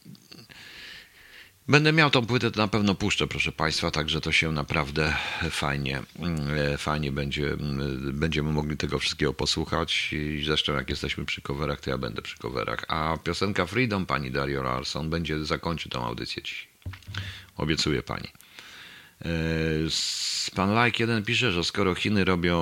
[1.71, 5.17] Będę miał tą płytę, to na pewno puszczę, proszę Państwa, także to się naprawdę
[5.51, 10.15] fajnie, mm, fajnie będzie, mm, będziemy mogli tego wszystkiego posłuchać.
[10.45, 12.85] Zresztą jak jesteśmy przy coverach, to ja będę przy coverach.
[12.89, 16.69] A piosenka Freedom pani Dario Larson będzie, zakończy tą audycję dzisiaj.
[17.57, 18.29] Obiecuję Pani.
[19.25, 19.31] E,
[20.55, 22.59] pan Like 1 pisze, że skoro Chiny robią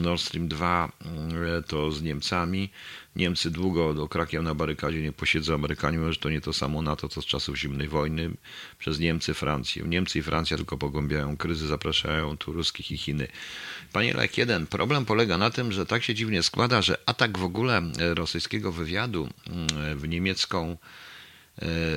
[0.00, 0.92] Nord Stream 2,
[1.66, 2.70] to z Niemcami,
[3.16, 5.54] Niemcy długo do krakiem na barykadzie nie posiedzą.
[5.54, 8.30] Amerykanie że to nie to samo NATO, co z czasów zimnej wojny
[8.78, 9.82] przez Niemcy, Francję.
[9.86, 13.28] Niemcy i Francja tylko pogłębiają kryzys, zapraszają tu ruskich i Chiny.
[13.92, 17.44] Panie Lek, jeden problem polega na tym, że tak się dziwnie składa, że atak w
[17.44, 17.82] ogóle
[18.14, 20.76] rosyjskiego wywiadu mm, w niemiecką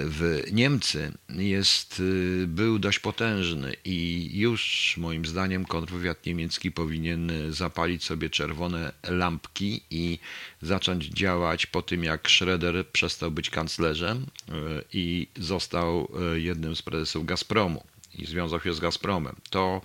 [0.05, 8.03] w Niemcy jest, y, był dość potężny i już moim zdaniem kontrwywiad niemiecki powinien zapalić
[8.03, 10.19] sobie czerwone lampki i
[10.61, 14.53] zacząć działać po tym, jak Schroeder przestał być kanclerzem y,
[14.93, 17.83] i został y, jednym z prezesów Gazpromu
[18.15, 19.35] i związał się z Gazpromem.
[19.49, 19.81] To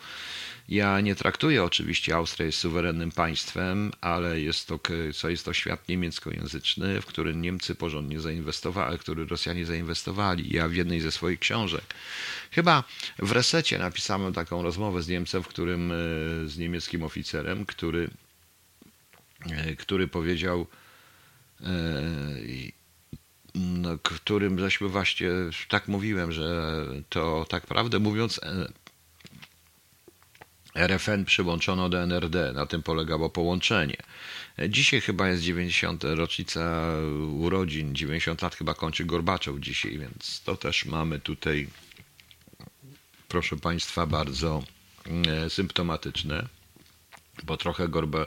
[0.68, 4.80] ja nie traktuję oczywiście Austrii jest suwerennym państwem, ale jest to,
[5.14, 10.54] co jest to świat niemieckojęzyczny, w który Niemcy porządnie zainwestowali, który Rosjanie zainwestowali.
[10.54, 11.94] Ja w jednej ze swoich książek,
[12.50, 12.84] chyba
[13.18, 15.94] w resecie napisałem taką rozmowę z Niemcem, w którym, e,
[16.48, 18.10] z niemieckim oficerem, który
[19.78, 20.66] który powiedział,
[23.54, 25.28] no, którym żeśmy właśnie
[25.68, 26.74] tak mówiłem, że
[27.08, 28.40] to tak prawdę mówiąc
[30.78, 32.52] RFN przyłączono do NRD.
[32.52, 33.96] Na tym polegało połączenie.
[34.68, 36.04] Dzisiaj chyba jest 90.
[36.04, 36.84] rocznica
[37.38, 41.68] urodzin, 90 lat chyba kończy Gorbaczow dzisiaj, więc to też mamy tutaj,
[43.28, 44.62] proszę Państwa, bardzo
[45.28, 46.46] e, symptomatyczne,
[47.44, 48.26] bo trochę Gorba,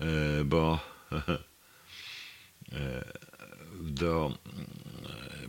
[0.00, 0.78] e, bo
[2.72, 3.04] e,
[3.80, 4.38] do,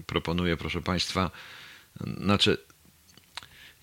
[0.05, 1.31] proponuję, proszę Państwa,
[2.17, 2.57] znaczy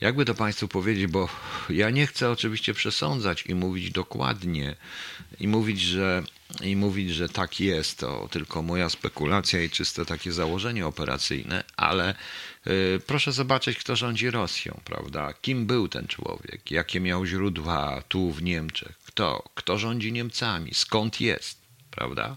[0.00, 1.28] jakby to Państwu powiedzieć, bo
[1.70, 4.76] ja nie chcę oczywiście przesądzać i mówić dokładnie
[5.40, 6.22] i mówić, że,
[6.60, 12.14] i mówić, że tak jest, to tylko moja spekulacja i czyste takie założenie operacyjne, ale
[12.66, 15.32] y, proszę zobaczyć, kto rządzi Rosją, prawda?
[15.32, 16.70] Kim był ten człowiek?
[16.70, 18.98] Jakie miał źródła tu w Niemczech?
[19.06, 19.44] Kto?
[19.54, 20.74] Kto rządzi Niemcami?
[20.74, 21.58] Skąd jest?
[21.90, 22.36] Prawda?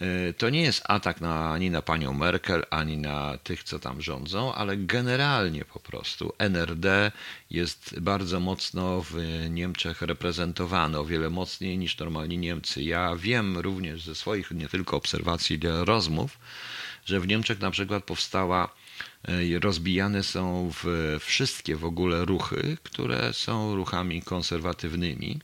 [0.00, 4.02] E, to nie jest atak na, ani na panią Merkel, ani na tych, co tam
[4.02, 7.12] rządzą, ale generalnie po prostu NRD
[7.50, 9.16] jest bardzo mocno w
[9.50, 12.82] Niemczech reprezentowany, o wiele mocniej niż normalni Niemcy.
[12.82, 16.38] Ja wiem również ze swoich nie tylko obserwacji, ale rozmów,
[17.04, 18.74] że w Niemczech na przykład powstała
[19.28, 25.40] e, rozbijane są w wszystkie w ogóle ruchy, które są ruchami konserwatywnymi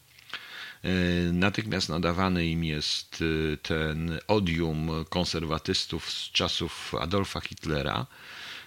[1.33, 8.07] natychmiast nadawany im jest e, ten odium konserwatystów z czasów Adolfa Hitlera.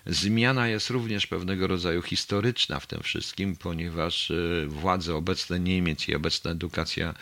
[0.06, 6.16] Zmiana jest również pewnego rodzaju historyczna w tym wszystkim, ponieważ e, władze obecne Niemiec i
[6.16, 7.14] obecna edukacja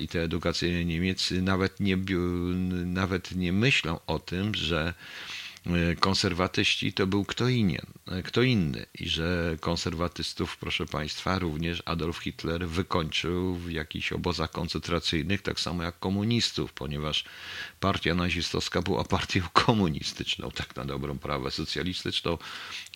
[0.00, 1.96] i te edukacyjne Niemiec nawet nie,
[2.84, 5.45] nawet nie myślą o tym, że E,
[6.00, 12.18] konserwatyści to był kto, inien, e, kto inny i że konserwatystów, proszę Państwa, również Adolf
[12.18, 17.24] Hitler wykończył w jakichś obozach koncentracyjnych, tak samo jak komunistów, ponieważ
[17.80, 22.38] partia nazistowska była partią komunistyczną, tak na dobrą prawę, socjalistyczną,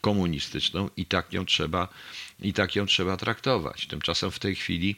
[0.00, 1.88] komunistyczną i tak ją trzeba,
[2.40, 3.86] i tak ją trzeba traktować.
[3.86, 4.96] Tymczasem w tej chwili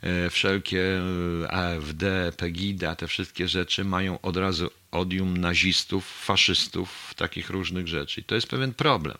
[0.00, 1.00] e, wszelkie
[1.48, 8.20] AfD, Pegida, te wszystkie rzeczy mają od razu odium nazistów, faszystów, takich różnych rzeczy.
[8.20, 9.18] I to jest pewien problem.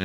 [0.00, 0.04] E,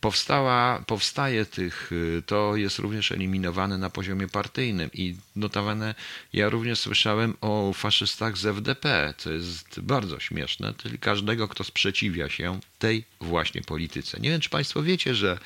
[0.00, 5.94] powstała, powstaje tych, e, to jest również eliminowane na poziomie partyjnym i notabene
[6.32, 12.28] ja również słyszałem o faszystach z FDP, co jest bardzo śmieszne, czyli każdego, kto sprzeciwia
[12.28, 14.20] się tej właśnie polityce.
[14.20, 15.38] Nie wiem, czy Państwo wiecie, że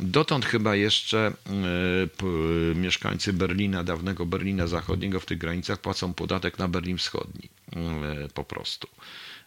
[0.00, 6.68] Dotąd chyba jeszcze e, mieszkańcy Berlina, dawnego Berlina Zachodniego w tych granicach płacą podatek na
[6.68, 7.48] Berlin Wschodni
[8.34, 8.88] po prostu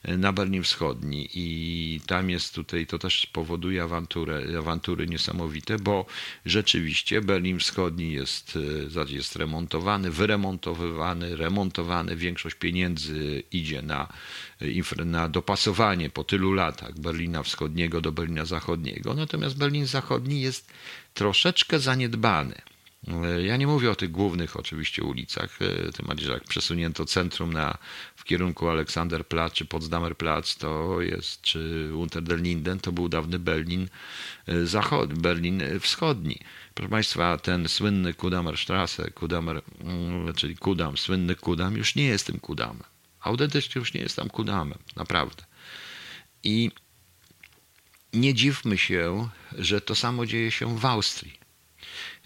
[0.03, 6.05] na Berlin Wschodni i tam jest tutaj, to też powoduje awanturę, awantury niesamowite, bo
[6.45, 8.57] rzeczywiście Berlin Wschodni jest,
[8.95, 14.07] e, jest remontowany, wyremontowywany, remontowany, większość pieniędzy idzie na,
[15.05, 20.73] na dopasowanie po tylu latach Berlina Wschodniego do Berlina Zachodniego, natomiast Berlin Zachodni jest
[21.13, 22.61] troszeczkę zaniedbany.
[23.43, 27.53] Ja nie mówię o tych głównych oczywiście ulicach, e, tym bardziej, że jak przesunięto centrum
[27.53, 27.77] na,
[28.27, 33.89] kierunku Aleksanderplatz czy Potsdamerplatz, to jest, czy Unter den Linden, to był dawny Berlin,
[34.47, 36.39] e, zachod, Berlin wschodni.
[36.73, 42.39] Proszę Państwa, ten słynny Kudamerstrasse, Kudamer, mm, czyli Kudam, słynny Kudam, już nie jest tym
[42.39, 42.83] Kudamem.
[43.19, 45.43] Autentycznie już nie jest tam Kudamem, naprawdę.
[46.43, 46.71] I
[48.13, 51.36] nie dziwmy się, że to samo dzieje się w Austrii.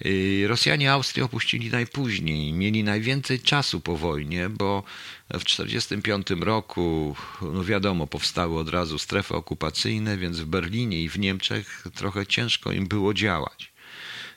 [0.06, 4.84] Y, Rosjanie Austrię opuścili najpóźniej, mieli najwięcej czasu po wojnie, bo
[5.30, 11.20] w 1945 roku, no wiadomo, powstały od razu strefy okupacyjne, więc w Berlinie i w
[11.20, 13.72] Niemczech trochę ciężko im było działać.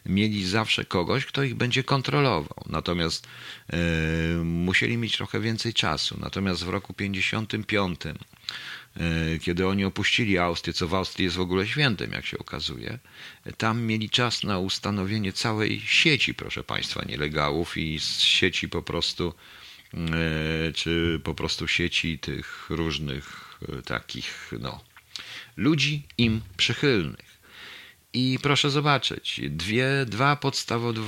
[0.06, 3.26] Mieli zawsze kogoś, kto ich będzie kontrolował, natomiast
[3.72, 3.76] e,
[4.44, 6.16] musieli mieć trochę więcej czasu.
[6.20, 8.83] Natomiast w roku 1955 E,
[9.40, 12.98] kiedy oni opuścili Austrię, co w Austrii jest w ogóle świętem, jak się okazuje,
[13.56, 19.34] tam mieli czas na ustanowienie całej sieci, proszę Państwa, nielegalów i sieci po prostu,
[19.94, 24.80] e, czy po prostu sieci tych różnych e, takich, no,
[25.56, 27.34] ludzi im przychylnych.
[28.12, 31.00] I proszę zobaczyć, dwie, dwa podstawowe,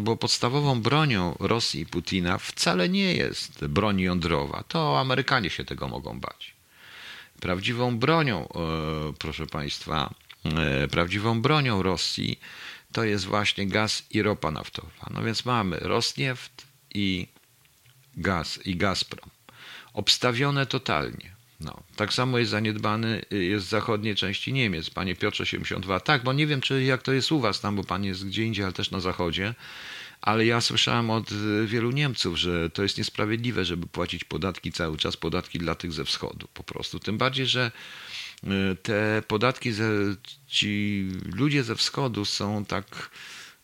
[0.00, 4.64] bo podstawową bronią Rosji Putina wcale nie jest broń jądrowa.
[4.68, 6.53] To Amerykanie się tego mogą bać.
[7.44, 12.40] Prawdziwą bronią, e, proszę Państwa, e, prawdziwą bronią Rosji
[12.92, 15.10] to jest właśnie gaz i ropa naftowa.
[15.10, 17.26] No więc mamy Rosnieft i
[18.16, 19.30] gaz i Gazprom.
[19.92, 21.34] Obstawione totalnie.
[21.60, 24.90] No, tak samo jest zaniedbany, jest w zachodniej części Niemiec.
[24.90, 26.00] Panie Piotrze 72.
[26.00, 28.44] Tak, bo nie wiem, czy jak to jest u was tam, bo pan jest gdzie
[28.44, 29.54] indziej, ale też na zachodzie
[30.24, 31.30] ale ja słyszałem od
[31.66, 36.04] wielu Niemców, że to jest niesprawiedliwe, żeby płacić podatki cały czas, podatki dla tych ze
[36.04, 36.98] wschodu po prostu.
[37.00, 37.70] Tym bardziej, że
[38.82, 39.90] te podatki, ze,
[40.46, 43.10] ci ludzie ze wschodu są tak,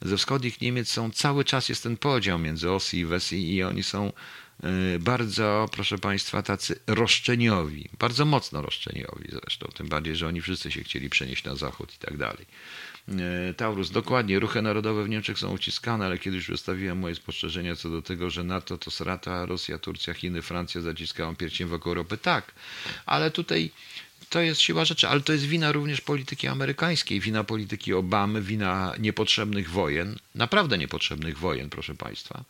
[0.02, 3.82] ze wschodnich Niemiec są, cały czas jest ten podział między Osi i Wesi i oni
[3.82, 4.12] są
[4.62, 10.70] e, bardzo, proszę Państwa, tacy roszczeniowi, bardzo mocno roszczeniowi zresztą, tym bardziej, że oni wszyscy
[10.70, 12.46] się chcieli przenieść na zachód i tak dalej.
[13.18, 17.90] E, Taurus, dokładnie, ruchy narodowe w Niemczech są uciskane, ale kiedyś wystawiłem moje spostrzeżenia co
[17.90, 22.18] do tego, że NATO to strata, Rosja, Turcja, Chiny, Francja zaciskają pierścień wokół Europy.
[22.18, 22.52] Tak,
[23.06, 23.70] ale tutaj
[24.30, 28.94] to jest siła rzeczy, ale to jest wina również polityki amerykańskiej, wina polityki Obamy, wina
[28.98, 32.44] niepotrzebnych wojen, naprawdę niepotrzebnych wojen, proszę Państwa.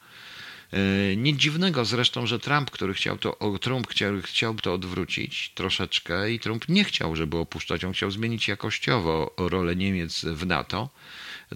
[0.73, 6.33] E, nic dziwnego zresztą, że Trump, który chciał to, Trump chciał, chciał to odwrócić troszeczkę
[6.33, 10.89] i Trump nie chciał, żeby opuszczać, on chciał zmienić jakościowo rolę Niemiec w NATO.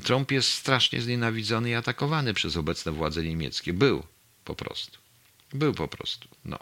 [0.03, 3.72] Trump jest strasznie znienawidzony i atakowany przez obecne władze niemieckie.
[3.72, 4.03] Był
[4.44, 4.98] po prostu.
[5.53, 6.29] Był po prostu.
[6.44, 6.59] No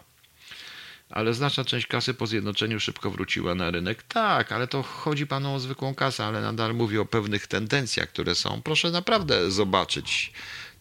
[1.13, 4.03] ale znaczna część kasy po zjednoczeniu szybko wróciła na rynek.
[4.03, 8.35] Tak, ale to chodzi panu o zwykłą kasę, ale nadal mówię o pewnych tendencjach, które
[8.35, 8.61] są.
[8.61, 10.33] Proszę naprawdę zobaczyć.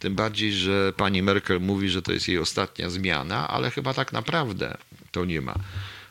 [0.02, 4.12] Tym bardziej, że pani Merkel mówi, że to jest jej ostatnia zmiana, ale chyba tak
[4.12, 4.78] naprawdę
[5.10, 5.54] to nie ma.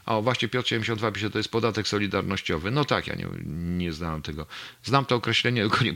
[0.06, 2.72] O, właśnie Piotr 72 pisze, to jest podatek solidarnościowy.
[2.72, 3.28] No tak, ja nie,
[3.78, 4.46] nie znałem tego.
[4.84, 5.94] Znam to określenie, tylko nie,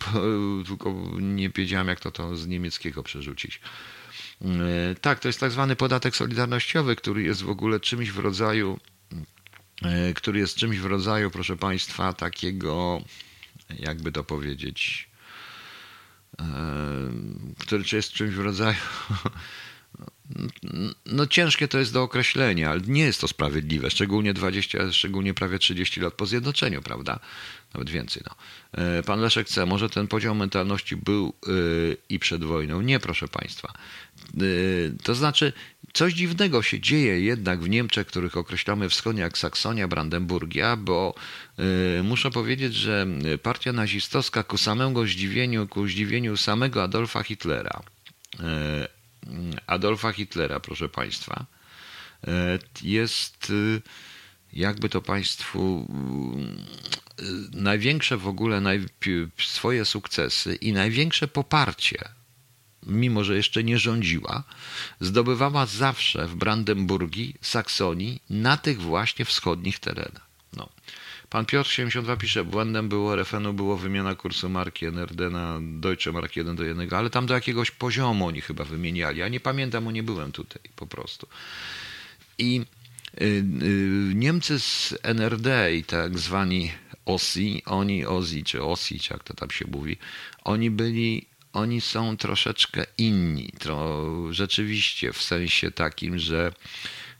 [0.67, 3.61] tylko nie wiedziałem, jak to, to z niemieckiego przerzucić.
[4.41, 8.79] E, tak, to jest tak zwany podatek solidarnościowy, który jest w ogóle czymś w rodzaju,
[9.81, 13.01] e, który jest czymś w rodzaju, proszę Państwa, takiego,
[13.79, 15.09] jakby to powiedzieć,
[17.59, 18.75] który jest czymś w rodzaju
[21.05, 25.59] no ciężkie to jest do określenia, ale nie jest to sprawiedliwe, szczególnie 20, szczególnie prawie
[25.59, 27.19] 30 lat po zjednoczeniu, prawda?
[27.75, 28.23] Nawet więcej.
[28.25, 28.35] No.
[28.83, 29.65] E, pan Leszek C.
[29.65, 32.81] Może ten podział mentalności był yy, i przed wojną?
[32.81, 33.73] Nie, proszę Państwa.
[34.37, 35.53] Yy, to znaczy,
[35.93, 41.15] coś dziwnego się dzieje jednak w Niemczech, których określamy wschodnio jak Saksonia, Brandenburgia, bo
[42.03, 43.07] muszę powiedzieć, że
[43.43, 47.81] partia nazistowska ku samemu zdziwieniu, ku zdziwieniu samego Adolfa Hitlera,
[49.67, 51.45] Adolfa Hitlera, proszę Państwa,
[52.27, 53.81] e, jest, e,
[54.53, 57.04] jakby to Państwu, e,
[57.53, 58.61] największe w ogóle
[59.37, 62.09] swoje sukcesy i największe poparcie,
[62.85, 64.43] mimo że jeszcze nie rządziła,
[64.99, 70.27] zdobywała zawsze w Brandenburgii, Saksonii, na tych właśnie wschodnich terenach.
[70.53, 70.69] No.
[71.29, 76.35] Pan Piotr 72 pisze, błędem było RFN-u było wymiana kursu marki NRD na Deutsche Mark
[76.35, 79.19] 1 do 1, ale tam do jakiegoś poziomu oni chyba wymieniali.
[79.19, 81.27] Ja nie pamiętam, bo nie byłem tutaj po prostu.
[82.37, 82.61] I
[83.21, 83.43] y, y,
[84.15, 86.71] Niemcy z NRD i tak zwani
[87.05, 89.97] OSI, oni OSI czy OSI, czy jak to tam się mówi,
[90.43, 93.49] oni byli oni są troszeczkę inni.
[93.59, 96.51] To rzeczywiście w sensie takim, że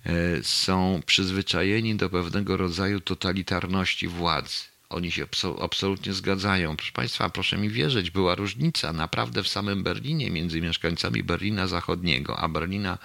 [0.05, 4.63] E, są przyzwyczajeni do pewnego rodzaju totalitarności władzy.
[4.89, 5.27] Oni się
[5.61, 6.77] absolutnie zgadzają.
[6.77, 12.39] Proszę Państwa, proszę mi wierzyć, była różnica naprawdę w samym Berlinie między mieszkańcami Berlina Zachodniego,
[12.39, 12.97] a Berlina,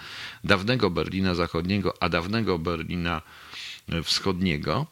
[0.43, 3.21] dawnego Berlina Zachodniego, a dawnego Berlina
[4.03, 4.87] Wschodniego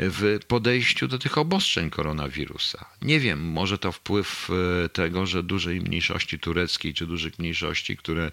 [0.00, 2.84] w podejściu do tych obostrzeń koronawirusa.
[3.02, 4.50] Nie wiem, może to wpływ
[4.84, 8.30] e, tego, że dużej mniejszości tureckiej czy dużych mniejszości, które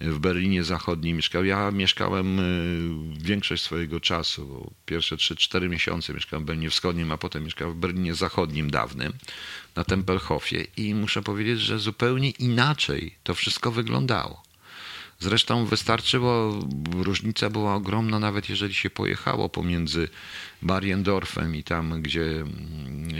[0.00, 1.46] w Berlinie Zachodnim mieszkały.
[1.46, 2.42] Ja mieszkałem e,
[3.18, 8.14] większość swojego czasu, pierwsze 3-4 miesiące mieszkałem w Berlinie Wschodnim, a potem mieszkałem w Berlinie
[8.14, 9.12] Zachodnim dawnym,
[9.76, 14.47] na Tempelhofie i muszę powiedzieć, że zupełnie inaczej to wszystko wyglądało.
[15.20, 16.60] Zresztą wystarczyło,
[16.92, 20.08] różnica była ogromna, nawet jeżeli się pojechało pomiędzy
[20.62, 22.44] Bariendorfem i tam, gdzie,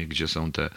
[0.07, 0.71] gdzie są te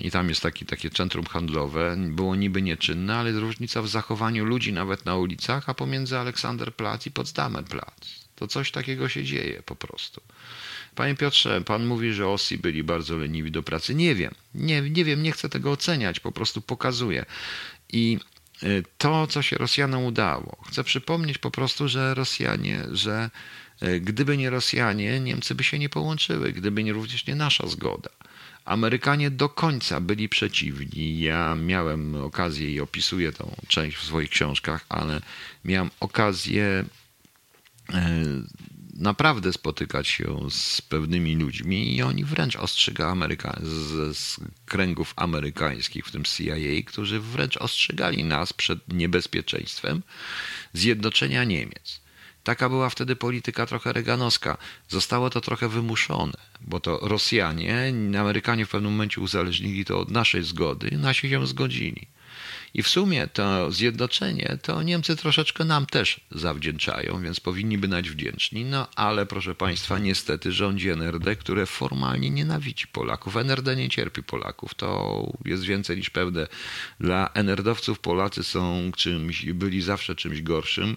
[0.00, 4.72] i tam jest taki, takie centrum handlowe, było niby nieczynne, ale różnica w zachowaniu ludzi
[4.72, 8.28] nawet na ulicach, a pomiędzy Aleksanderplatz i Potsdamer Platz.
[8.36, 10.20] To coś takiego się dzieje po prostu.
[10.94, 13.94] Panie Piotrze, pan mówi, że Osi byli bardzo leniwi do pracy.
[13.94, 17.26] Nie wiem, nie, nie wiem, nie chcę tego oceniać, po prostu pokazuję.
[17.92, 18.18] I
[18.98, 20.56] to, co się Rosjanom udało.
[20.68, 23.30] Chcę przypomnieć po prostu, że Rosjanie, że
[23.82, 28.10] y, gdyby nie Rosjanie, Niemcy by się nie połączyły, gdyby nie również nie nasza zgoda.
[28.64, 31.20] Amerykanie do końca byli przeciwni.
[31.20, 35.20] Ja miałem okazję i opisuję tą część w swoich książkach, ale
[35.64, 36.84] miałem okazję
[37.90, 37.94] y,
[39.00, 46.06] naprawdę spotykać się z pewnymi ludźmi i oni wręcz ostrzyga Ameryka z, z, kręgów amerykańskich,
[46.06, 50.02] w tym CIA, którzy wręcz ostrzegali nas przed niebezpieczeństwem
[50.72, 52.00] zjednoczenia Niemiec.
[52.44, 54.56] Taka była wtedy polityka trochę reganowska.
[54.88, 60.42] Zostało to trochę wymuszone, bo to Rosjanie, Amerykanie w pewnym momencie uzależnili to od naszej
[60.42, 62.06] zgody, nasi się zgodzili.
[62.74, 68.64] I w sumie to zjednoczenie to Niemcy troszeczkę nam też zawdzięczają, więc powinni być wdzięczni.
[68.64, 73.36] No ale proszę Państwa, niestety rządzi NRD, które formalnie nienawidzi Polaków.
[73.36, 74.74] NRD nie cierpi Polaków.
[74.74, 76.46] To jest więcej niż pewne.
[77.00, 80.96] Dla NRD-owców Polacy są czymś, byli zawsze czymś gorszym.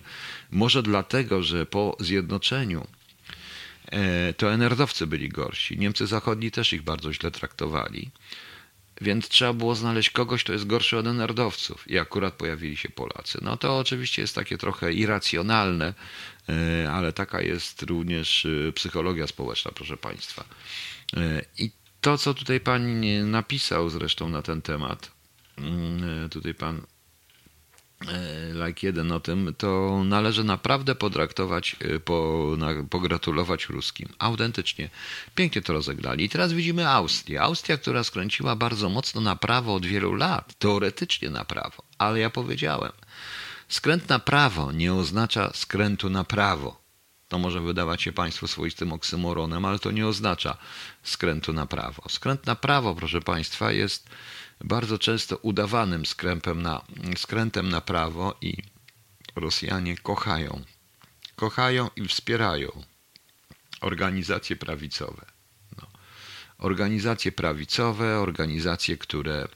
[0.51, 2.87] Może dlatego, że po zjednoczeniu
[3.85, 5.77] e, to NRD-owcy byli gorsi.
[5.77, 8.11] Niemcy zachodni też ich bardzo źle traktowali.
[9.01, 11.91] Więc trzeba było znaleźć kogoś, kto jest gorszy od nerdowców.
[11.91, 13.39] I akurat pojawili się Polacy.
[13.41, 15.93] No to oczywiście jest takie trochę irracjonalne,
[16.49, 20.45] e, ale taka jest również e, psychologia społeczna, proszę Państwa.
[21.17, 21.71] E, I
[22.01, 25.11] to, co tutaj Pan napisał zresztą na ten temat,
[25.57, 26.81] mm, tutaj Pan
[28.65, 34.09] like jeden o tym, to należy naprawdę potraktować, e, po, na, pogratulować ruskim.
[34.19, 34.89] Autentycznie.
[35.35, 36.25] Pięknie to rozegrali.
[36.25, 37.41] I teraz widzimy Austrię.
[37.41, 40.53] Austria, która skręciła bardzo mocno na prawo od wielu lat.
[40.59, 41.83] Teoretycznie na prawo.
[41.97, 42.91] Ale ja powiedziałem,
[43.67, 46.83] skręt na prawo nie oznacza skrętu na prawo.
[47.27, 50.57] To może wydawać się Państwu swoistym oksymoronem, ale to nie oznacza
[51.03, 52.03] skrętu na prawo.
[52.09, 54.09] Skręt na prawo, proszę Państwa, jest
[54.63, 56.81] bardzo często udawanym skrętem na,
[57.17, 58.57] skrętem na prawo i
[59.35, 60.61] Rosjanie kochają.
[61.35, 62.83] Kochają i wspierają
[63.81, 65.25] organizacje prawicowe.
[65.77, 65.87] No.
[66.57, 69.47] Organizacje prawicowe, organizacje, które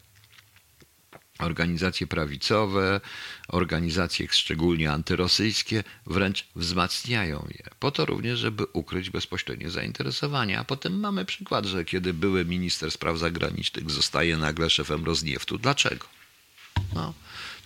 [1.39, 3.01] organizacje prawicowe,
[3.47, 7.63] organizacje szczególnie antyrosyjskie wręcz wzmacniają je.
[7.79, 10.59] Po to również, żeby ukryć bezpośrednie zainteresowanie.
[10.59, 15.57] A potem mamy przykład, że kiedy były minister spraw zagranicznych zostaje nagle szefem Rozniewtu.
[15.57, 16.05] Dlaczego?
[16.93, 17.13] No,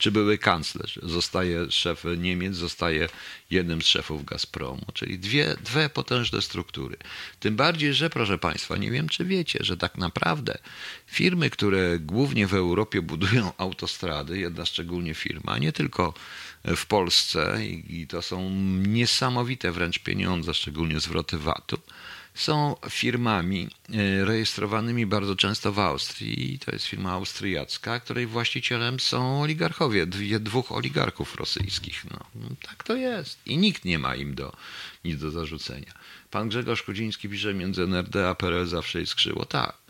[0.02, 3.10] czy były kanclerz, zostaje szef Niemiec, zostaje
[3.50, 6.98] jednym z szefów Gazpromu, czyli dwie, dwie potężne struktury.
[7.40, 10.58] Tym bardziej, że proszę Państwa, nie wiem czy wiecie, że tak naprawdę
[11.08, 16.14] firmy, które głównie w Europie budują autostrady, jedna szczególnie firma, nie tylko
[16.64, 18.50] w Polsce i to są
[18.88, 21.78] niesamowite wręcz pieniądze, szczególnie zwroty VAT-u,
[22.34, 26.60] są firmami e, rejestrowanymi bardzo często w Austrii.
[26.60, 30.06] To jest firma austriacka, której właścicielem są oligarchowie,
[30.40, 32.06] dwóch oligarchów rosyjskich.
[32.12, 33.40] No, no, tak to jest.
[33.46, 34.54] I nikt nie ma im do,
[35.06, 35.94] nic do zarzucenia.
[36.32, 39.46] Pan Grzegorz Kudziński pisze, między NRD a PRL zawsze jest skrzyło.
[39.46, 39.82] Tak.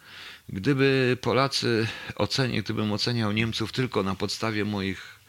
[0.50, 5.20] Gdyby Polacy ocenię, gdybym oceniał Niemców tylko na podstawie moich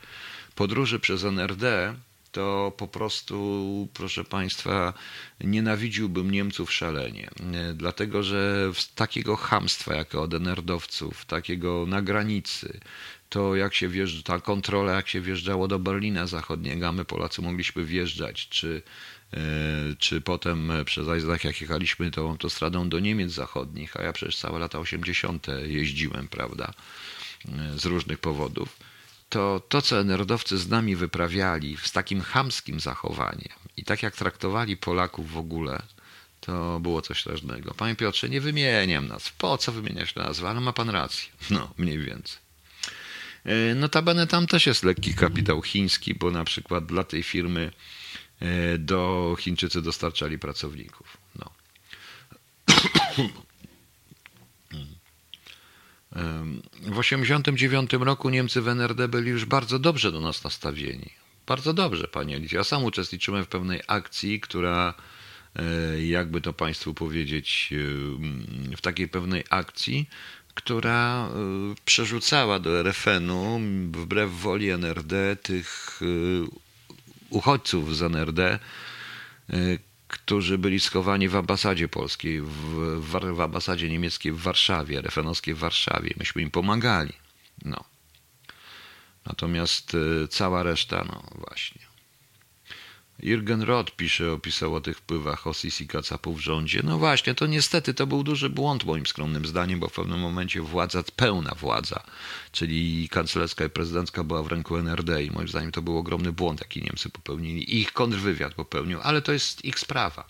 [0.55, 1.95] podróży przez NRD,
[2.33, 4.95] to po prostu, proszę Państwa,
[5.41, 7.31] nienawidziłbym Niemców szalenie.
[7.75, 12.81] Dlatego, że takiego hamstwa, jak od nerdowców, takiego na granicy,
[13.29, 17.43] to jak się wjeżdża, ta kontrola, jak się wjeżdżało do Berlina Zachodniego, a my Polacy
[17.43, 18.83] mogliśmy wjeżdżać, czy,
[19.35, 19.39] e,
[19.99, 24.59] czy potem przez Eisenach, jak jechaliśmy tą autostradą do Niemiec Zachodnich, a ja przecież całe
[24.59, 25.47] lata 80.
[25.67, 26.73] jeździłem, prawda,
[27.49, 28.92] e, z różnych powodów
[29.33, 34.77] to to, co nerdowcy z nami wyprawiali z takim chamskim zachowaniem i tak jak traktowali
[34.77, 35.83] Polaków w ogóle,
[36.41, 37.75] to było coś strasznego.
[37.75, 39.33] Panie Piotrze, nie wymieniam nazw.
[39.33, 40.49] Po co wymieniać nazwy?
[40.49, 41.29] Ale ma pan rację.
[41.51, 42.39] No, mniej więcej.
[43.45, 47.73] E, notabene tam też jest lekki kapitał chiński, bo na przykład dla tej firmy
[48.41, 51.17] e, do Chińczycy dostarczali pracowników.
[51.39, 51.51] No.
[56.13, 61.11] W 1989 roku Niemcy w NRD byli już bardzo dobrze do nas nastawieni.
[61.47, 62.57] Bardzo dobrze, panie Elizie.
[62.57, 64.95] Ja sam uczestniczyłem w pewnej akcji, która,
[65.57, 67.75] e, jakby to państwu powiedzieć,
[68.77, 70.09] w takiej pewnej akcji,
[70.55, 71.31] która e,
[71.85, 73.61] przerzucała do RFN-u
[73.93, 76.07] wbrew woli NRD tych e,
[77.31, 78.59] uchodźców z NRD,
[80.13, 86.15] którzy byli schowani w ambasadzie polskiej, w, w, ambasadzie niemieckiej w Warszawie, RFN-owskiej w Warszawie.
[86.17, 87.13] Myśmy im pomagali.
[87.65, 87.85] No.
[89.27, 91.92] Natomiast y, cała reszta, no właśnie.
[93.21, 96.81] Jürgen Roth pisze, opisał o tych wpływach Osis i Kacapu w rządzie.
[96.85, 100.61] No właśnie, to niestety to był duży błąd moim skromnym zdaniem, bo w pewnym momencie
[100.61, 102.03] władza, pełna władza,
[102.53, 106.61] czyli kanclerska i prezydencka była w ręku NRD i moim zdaniem to był ogromny błąd,
[106.61, 110.25] jaki Niemcy popełnili ich kontrwywiad popełnił, ale to jest ich sprawa.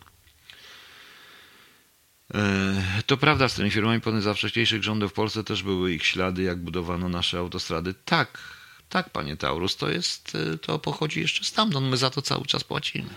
[2.35, 6.07] E, to prawda, z tymi firmami potem za wcześniejszych rządów w Polsce też były ich
[6.07, 7.95] ślady, jak budowano nasze autostrady.
[8.05, 8.62] Tak,
[8.93, 12.64] tak, panie Taurus, to jest, y, to pochodzi jeszcze stamtąd, my za to cały czas
[12.64, 13.11] płacimy.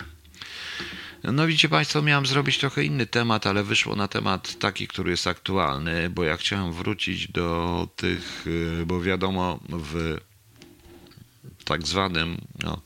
[1.24, 5.28] No widzicie Państwo, miałem zrobić trochę inny temat, ale wyszło na temat taki, który jest
[5.28, 10.18] aktualny, bo ja chciałem wrócić do tych, y, bo wiadomo, w
[11.66, 12.82] tak zwanym, no,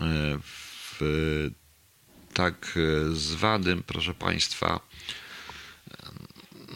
[0.00, 1.00] y, w
[2.34, 2.78] tak
[3.12, 4.80] zwanym, proszę Państwa,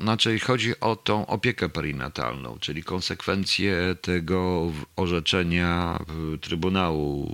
[0.03, 5.99] znaczy chodzi o tą opiekę perinatalną, czyli konsekwencje tego orzeczenia
[6.41, 7.31] Trybunału,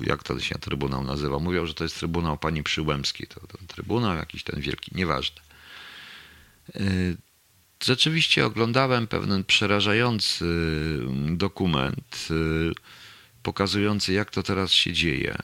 [0.00, 1.38] jak to się Trybunał nazywa?
[1.38, 5.40] Mówią, że to jest Trybunał Pani Przyłębskiej, to ten Trybunał jakiś ten wielki, nieważne.
[6.76, 7.16] Y,
[7.84, 10.44] rzeczywiście oglądałem pewien przerażający
[11.30, 12.72] dokument y,
[13.42, 15.36] pokazujący, jak to teraz się dzieje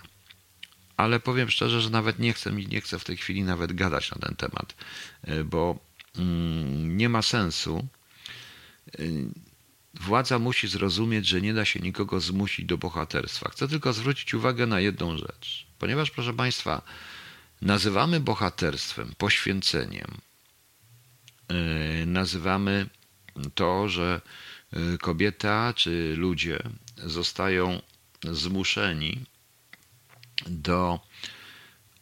[0.96, 4.18] ale powiem szczerze, że nawet nie chcę, nie chcę w tej chwili nawet gadać na
[4.18, 4.74] ten temat,
[5.44, 5.87] bo
[6.84, 7.86] nie ma sensu.
[8.98, 9.02] E,
[9.94, 13.50] władza musi zrozumieć, że nie da się nikogo zmusić do bohaterstwa.
[13.50, 15.66] Chcę tylko zwrócić uwagę na jedną rzecz.
[15.78, 16.82] Ponieważ, proszę Państwa,
[17.62, 20.18] nazywamy bohaterstwem, poświęceniem,
[21.48, 22.86] e, nazywamy
[23.54, 24.20] to, że
[25.00, 26.58] kobieta czy ludzie
[26.96, 27.82] zostają
[28.24, 29.24] zmuszeni
[30.46, 31.00] do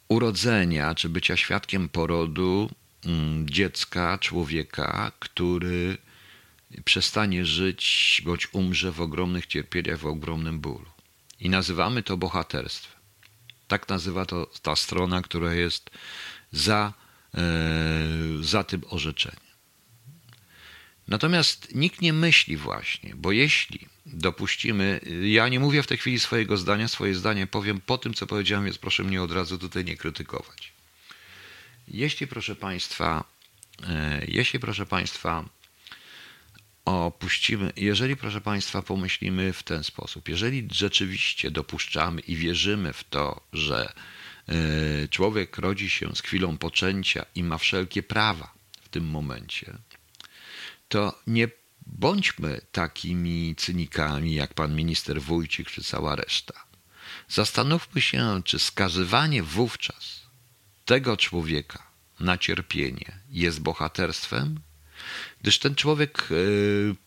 [0.09, 2.86] urodzenia czy bycia świadkiem porodu mm,
[3.45, 5.99] dziecka, człowieka, który
[6.85, 10.87] przestanie żyć bądź umrze w ogromnych cierpieniach, w ogromnym bólu.
[11.41, 12.97] I nazywamy to bohaterstwem.
[13.69, 15.91] Tak nazywa to ta strona, która jest
[16.53, 16.93] za,
[17.35, 17.43] e,
[18.41, 19.47] za tym orzeczeniem.
[21.09, 26.57] Natomiast nikt nie myśli właśnie, bo jeśli dopuścimy, ja nie mówię w tej chwili swojego
[26.57, 29.97] zdania, swoje zdanie powiem po tym, co powiedziałem, więc proszę mnie od razu tutaj nie
[29.97, 30.76] krytykować.
[31.89, 33.25] Jeśli, proszę Państwa,
[33.89, 35.45] e, jeśli, proszę Państwa,
[36.85, 43.41] opuścimy, jeżeli, proszę Państwa, pomyślimy w ten sposób, jeżeli rzeczywiście dopuszczamy i wierzymy w to,
[43.53, 43.93] że
[44.49, 49.79] e, człowiek rodzi się z chwilą poczęcia i ma wszelkie prawa w tym momencie,
[50.89, 51.49] to nie
[51.87, 56.67] bądźmy takimi cynikami jak pan minister Wójcik czy cała reszta.
[57.29, 60.26] Zastanówmy się, czy skazywanie wówczas
[60.87, 61.83] tego człowieka
[62.21, 64.61] na cierpienie jest bohaterstwem,
[65.41, 66.35] gdyż ten człowiek e,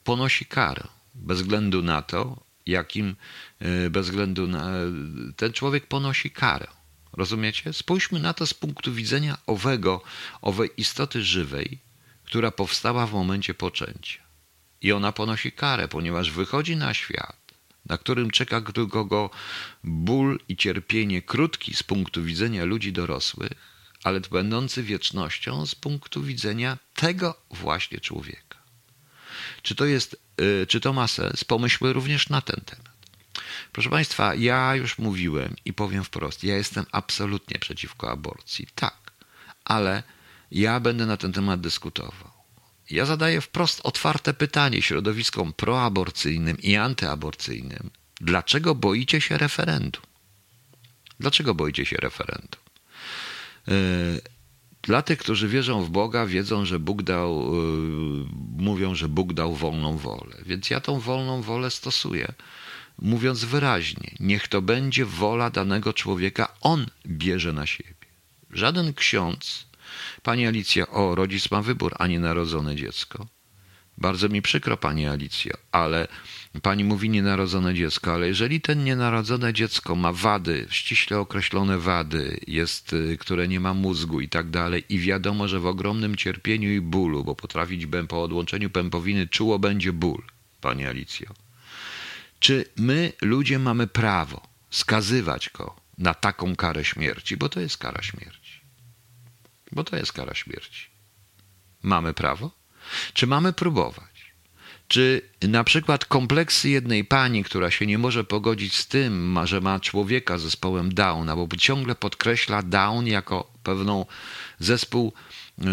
[0.03, 0.83] ponosi karę
[1.15, 3.15] bez względu na to, jakim,
[3.59, 4.71] e, bez względu na.
[5.35, 6.67] Ten człowiek ponosi karę.
[7.13, 7.73] Rozumiecie?
[7.73, 10.01] Spójrzmy na to z punktu widzenia owego,
[10.41, 11.79] owej istoty żywej,
[12.23, 14.21] która powstała w momencie poczęcia.
[14.81, 17.38] I ona ponosi karę, ponieważ wychodzi na świat,
[17.89, 19.29] na którym czeka go
[19.83, 23.51] ból i cierpienie krótki z punktu widzenia ludzi dorosłych,
[24.03, 28.59] ale będący wiecznością z punktu widzenia tego właśnie człowieka.
[29.61, 31.43] Czy to jest, y, czy to ma sens?
[31.43, 32.89] Pomyślmy również na ten temat.
[33.71, 38.67] Proszę Państwa, ja już mówiłem i powiem wprost, ja jestem absolutnie przeciwko aborcji.
[38.75, 39.11] Tak,
[39.65, 40.03] ale
[40.51, 42.38] ja będę na ten temat dyskutował.
[42.89, 47.89] Ja zadaję wprost otwarte pytanie środowiskom proaborcyjnym i antyaborcyjnym.
[48.21, 50.03] Dlaczego boicie się referendum?
[51.19, 52.61] Dlaczego boicie się referendum?
[53.67, 53.73] E,
[54.81, 57.63] dla tych, którzy wierzą w Boga, wiedzą, że Bóg dał, e,
[58.57, 60.35] mówią, że Bóg dał wolną wolę.
[60.45, 62.33] Więc ja tą wolną wolę stosuję,
[63.01, 67.93] mówiąc wyraźnie: niech to będzie wola danego człowieka, on bierze na siebie.
[68.51, 69.68] Żaden ksiądz
[70.23, 73.27] Pani Alicja, o, rodzic ma wybór, a nie narodzone dziecko.
[73.99, 76.07] Bardzo mi przykro, Pani Alicjo, ale
[76.61, 82.93] Pani mówi nienarodzone dziecko, ale jeżeli ten nienarodzone dziecko ma wady, ściśle określone wady, jest,
[82.93, 86.81] y, które nie ma mózgu i tak dalej, i wiadomo, że w ogromnym cierpieniu i
[86.81, 90.23] bólu, bo potrafić po odłączeniu pępowiny czuło będzie ból,
[90.61, 91.33] Pani Alicjo.
[92.39, 98.01] Czy my, ludzie, mamy prawo skazywać go na taką karę śmierci, bo to jest kara
[98.01, 98.38] śmierci?
[99.71, 100.87] Bo to jest kara śmierci.
[101.83, 102.51] Mamy prawo?
[103.13, 104.33] Czy mamy próbować?
[104.87, 109.79] Czy na przykład kompleksy jednej pani, która się nie może pogodzić z tym, że ma
[109.79, 114.05] człowieka z zespołem Downa, bo ciągle podkreśla Down jako pewną
[114.59, 115.13] zespół
[115.61, 115.63] e,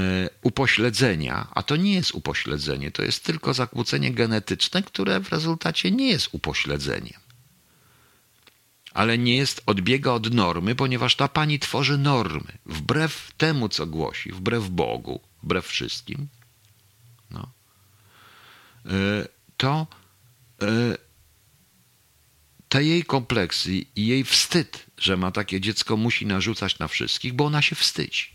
[0.43, 6.09] upośledzenia, a to nie jest upośledzenie, to jest tylko zakłócenie genetyczne, które w rezultacie nie
[6.09, 7.26] jest upośledzeniem
[8.97, 14.33] ale nie jest, odbiega od normy, ponieważ ta pani tworzy normy, wbrew temu, co głosi,
[14.33, 16.29] wbrew Bogu, wbrew wszystkim,
[17.31, 17.51] no,
[18.87, 18.91] e,
[19.57, 19.87] to
[20.63, 20.67] e,
[22.69, 27.45] te jej kompleksy i jej wstyd, że ma takie dziecko, musi narzucać na wszystkich, bo
[27.45, 28.27] ona się wstydzi.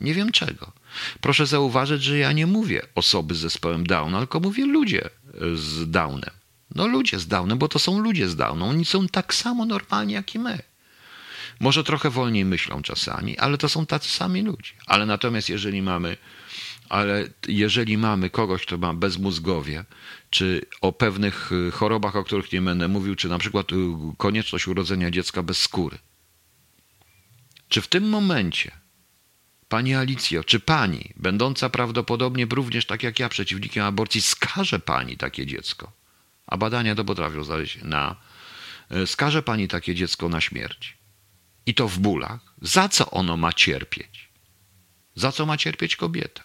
[0.00, 0.72] Nie wiem czego.
[1.20, 5.10] Proszę zauważyć, że ja nie mówię osoby z zespołem Downa, tylko mówię ludzie
[5.54, 6.37] z Downem.
[6.78, 8.68] No ludzie z Downem, bo to są ludzie z Downem.
[8.68, 10.58] Oni są tak samo normalni jak i my.
[11.60, 14.72] Może trochę wolniej myślą czasami, ale to są tacy sami ludzie.
[14.86, 16.16] Ale natomiast jeżeli mamy,
[16.88, 19.84] ale jeżeli mamy kogoś, kto ma bezmózgowie,
[20.30, 23.76] czy o pewnych y, chorobach, o których nie będę mówił, czy na przykład y,
[24.16, 25.98] konieczność urodzenia dziecka bez skóry.
[27.68, 28.70] Czy w tym momencie
[29.68, 35.46] Pani Alicjo, czy pani, będąca prawdopodobnie również tak jak ja przeciwnikiem aborcji, skaże pani takie
[35.46, 35.92] dziecko?
[36.48, 38.16] A badania to potrafią znaleźć na.
[38.90, 40.96] e, Skaże pani takie dziecko na śmierć.
[41.66, 42.40] I to w bólach.
[42.62, 44.28] Za co ono ma cierpieć?
[45.14, 46.42] Za co ma cierpieć kobieta?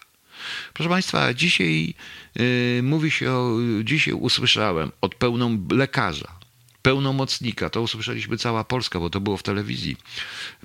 [0.74, 1.94] Proszę Państwa, dzisiaj
[2.34, 6.38] yy, mówi się o, dzisiaj usłyszałem od pełną lekarza,
[6.82, 9.96] pełnomocnika, to usłyszeliśmy cała Polska, bo to było w telewizji,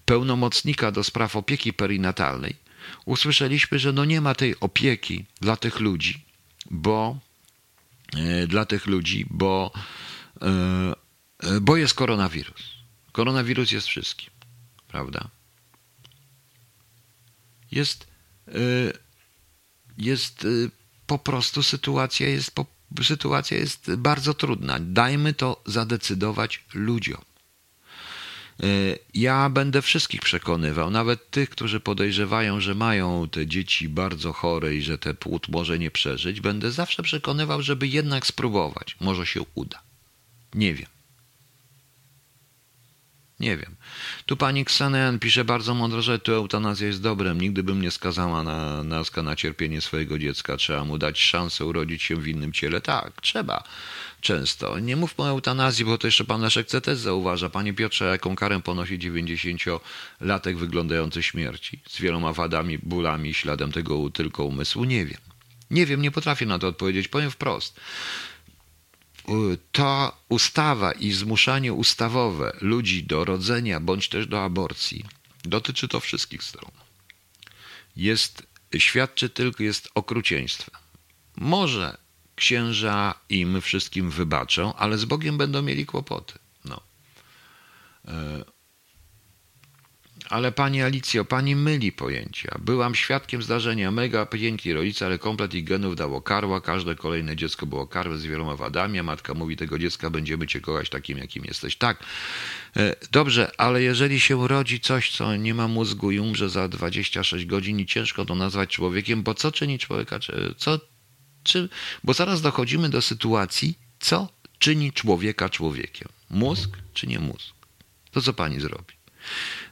[0.05, 2.55] pełnomocnika do spraw opieki perinatalnej.
[3.05, 6.25] Usłyszeliśmy, że no nie ma tej opieki dla tych ludzi,
[6.71, 7.17] bo
[8.47, 9.71] dla tych ludzi, bo,
[10.41, 10.49] yy,
[11.43, 12.61] yy, bo jest koronawirus.
[13.11, 14.29] Koronawirus jest wszystkim,
[14.87, 15.29] prawda?
[17.71, 18.07] Jest
[19.97, 20.47] jest
[21.07, 22.51] po prostu sytuacja jest,
[23.03, 24.77] sytuacja jest bardzo trudna.
[24.79, 27.21] Dajmy to zadecydować ludziom.
[28.63, 34.75] Y, Ja będę wszystkich przekonywał, nawet tych, którzy podejrzewają, że mają te dzieci bardzo chore
[34.75, 38.97] i że te płód może nie przeżyć, będę zawsze przekonywał, żeby jednak spróbować.
[38.99, 39.81] Może się uda.
[40.53, 40.87] Nie wiem.
[43.39, 43.75] Nie wiem.
[44.25, 47.41] Tu pani Ksanen pisze bardzo mądro, że tu eutanazja jest dobrem.
[47.41, 50.57] Nigdy bym nie skazała na, na, na cierpienie swojego dziecka.
[50.57, 52.81] Trzeba mu dać szansę urodzić się w innym ciele.
[52.81, 53.63] Tak, trzeba.
[54.21, 54.79] Często.
[54.79, 56.81] Nie mówmy o eutanazji, bo to jeszcze pan Leszek C.
[56.81, 57.49] też zauważa.
[57.49, 61.79] Panie Piotrze, jaką karę ponosi 90-latek wyglądający śmierci?
[61.89, 64.83] Z wieloma wadami, bólami, śladem tego tylko umysłu?
[64.83, 65.19] Nie wiem.
[65.71, 67.07] Nie wiem, nie potrafię na to odpowiedzieć.
[67.07, 67.79] Powiem wprost
[69.71, 75.05] ta ustawa i zmuszanie ustawowe ludzi do rodzenia bądź też do aborcji
[75.43, 76.71] dotyczy to wszystkich stron.
[77.95, 78.43] Jest,
[78.77, 80.75] świadczy tylko, jest okrucieństwem.
[81.35, 81.97] Może
[82.39, 86.33] księża im wszystkim wybaczą, ale z Bogiem będą mieli kłopoty.
[86.65, 86.81] No.
[88.07, 88.43] E,
[90.29, 92.57] ale pani Alicjo, pani myli pojęcia.
[92.59, 96.61] Byłam świadkiem zdarzenia mega piękni rodzice, ale komplet ich genów dało karła.
[96.61, 100.61] Każde kolejne dziecko było karłe z wieloma wadami, a matka mówi tego dziecka będziemy cię
[100.61, 101.75] kochać takim, jakim jesteś.
[101.75, 102.03] Tak,
[102.77, 107.45] e, dobrze, ale jeżeli się rodzi coś, co nie ma mózgu i umrze za 26
[107.45, 110.19] godzin i ciężko to nazwać człowiekiem, bo co czyni człowieka,
[110.57, 110.79] co,
[111.43, 111.69] czy,
[112.03, 114.27] bo zaraz dochodzimy do sytuacji, co
[114.59, 116.07] czyni człowieka człowiekiem.
[116.29, 117.53] Mózg czy nie mózg?
[118.11, 118.93] To co pani zrobi?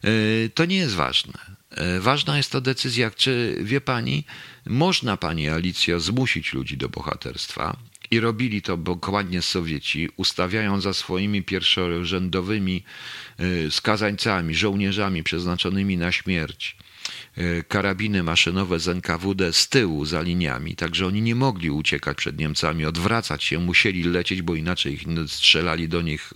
[0.03, 0.09] E,
[0.49, 1.34] To nie jest ważne.
[1.72, 4.24] E, Ważna jest to decyzja, czy wie pani,
[4.65, 7.78] można pani Alicjo zmusić ludzi do bohaterstwa
[8.11, 12.84] i robili to dokładnie Sowieci, ustawiając za swoimi pierwszorzędowymi
[13.38, 16.76] e, skazańcami, żołnierzami przeznaczonymi na śmierć
[17.67, 22.85] karabiny maszynowe z NKWD z tyłu za liniami, także oni nie mogli uciekać przed Niemcami,
[22.85, 26.33] odwracać się, musieli lecieć, bo inaczej ich strzelali do nich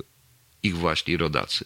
[0.64, 1.66] ich właśnie rodacy.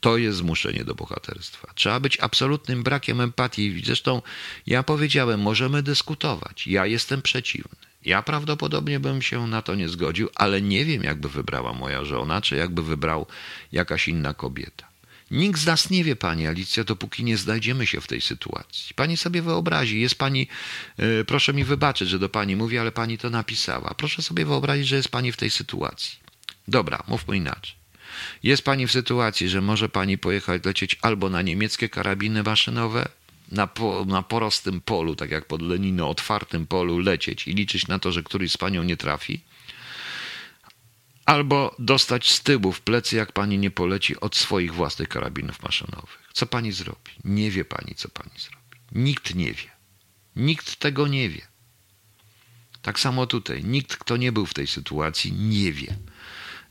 [0.00, 1.72] To jest zmuszenie do bohaterstwa.
[1.74, 3.82] Trzeba być absolutnym brakiem empatii.
[3.84, 4.22] Zresztą
[4.66, 6.66] ja powiedziałem, możemy dyskutować.
[6.66, 7.76] Ja jestem przeciwny.
[8.04, 12.40] Ja prawdopodobnie bym się na to nie zgodził, ale nie wiem, jakby wybrała moja żona,
[12.40, 13.26] czy jakby wybrał
[13.72, 14.87] jakaś inna kobieta.
[15.30, 18.94] Nikt z nas nie wie, pani Alicja, dopóki nie znajdziemy się w tej sytuacji.
[18.94, 20.48] Pani sobie wyobrazi, jest pani,
[20.96, 23.94] e, proszę mi wybaczyć, że do pani mówię, ale pani to napisała.
[23.94, 26.18] Proszę sobie wyobrazić, że jest pani w tej sytuacji.
[26.68, 27.74] Dobra, mówmy inaczej.
[28.42, 33.08] Jest pani w sytuacji, że może pani pojechać, lecieć albo na niemieckie karabiny maszynowe,
[33.52, 37.98] na, po, na porostym polu, tak jak pod Lenino, otwartym polu lecieć i liczyć na
[37.98, 39.40] to, że któryś z panią nie trafi,
[41.28, 46.28] albo dostać z tyłu w plecy, jak pani nie poleci od swoich własnych karabinów maszynowych.
[46.32, 47.12] Co pani zrobi?
[47.24, 48.78] Nie wie pani, co pani zrobi.
[48.92, 49.70] Nikt nie wie.
[50.36, 51.46] Nikt tego nie wie.
[52.82, 53.64] Tak samo tutaj.
[53.64, 55.96] Nikt, kto nie był w tej sytuacji, nie wie.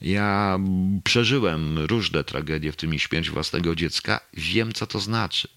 [0.01, 0.60] Ja
[1.03, 4.20] przeżyłem różne tragedie, w tym i śmierć własnego dziecka.
[4.34, 5.47] Wiem, co to znaczy.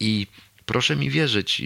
[0.00, 0.26] I
[0.66, 1.62] proszę mi wierzyć,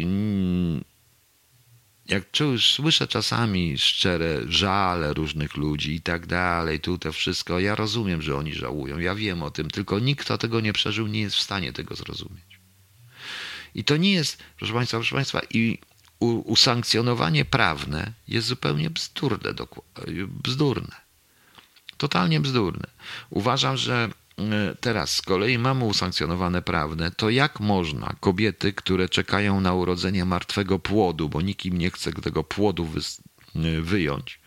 [2.13, 2.25] jak
[2.59, 8.37] słyszę czasami szczere żale różnych ludzi i tak dalej, tu to wszystko, ja rozumiem, że
[8.37, 11.43] oni żałują, ja wiem o tym, tylko nikt, kto tego nie przeżył, nie jest w
[11.43, 12.61] stanie tego zrozumieć.
[13.75, 15.79] I to nie jest, proszę Państwa, proszę Państwa, i
[16.45, 19.55] usankcjonowanie prawne jest zupełnie bzdurne,
[20.27, 20.97] bzdurne.
[21.97, 22.87] Totalnie bzdurne.
[23.31, 24.11] Uważam, że
[24.81, 30.79] teraz z kolei mamy usankcjonowane prawne, to jak można kobiety, które czekają na urodzenie martwego
[30.79, 32.89] płodu, bo nikim nie chce tego płodu
[33.57, 34.41] e, wyjąć,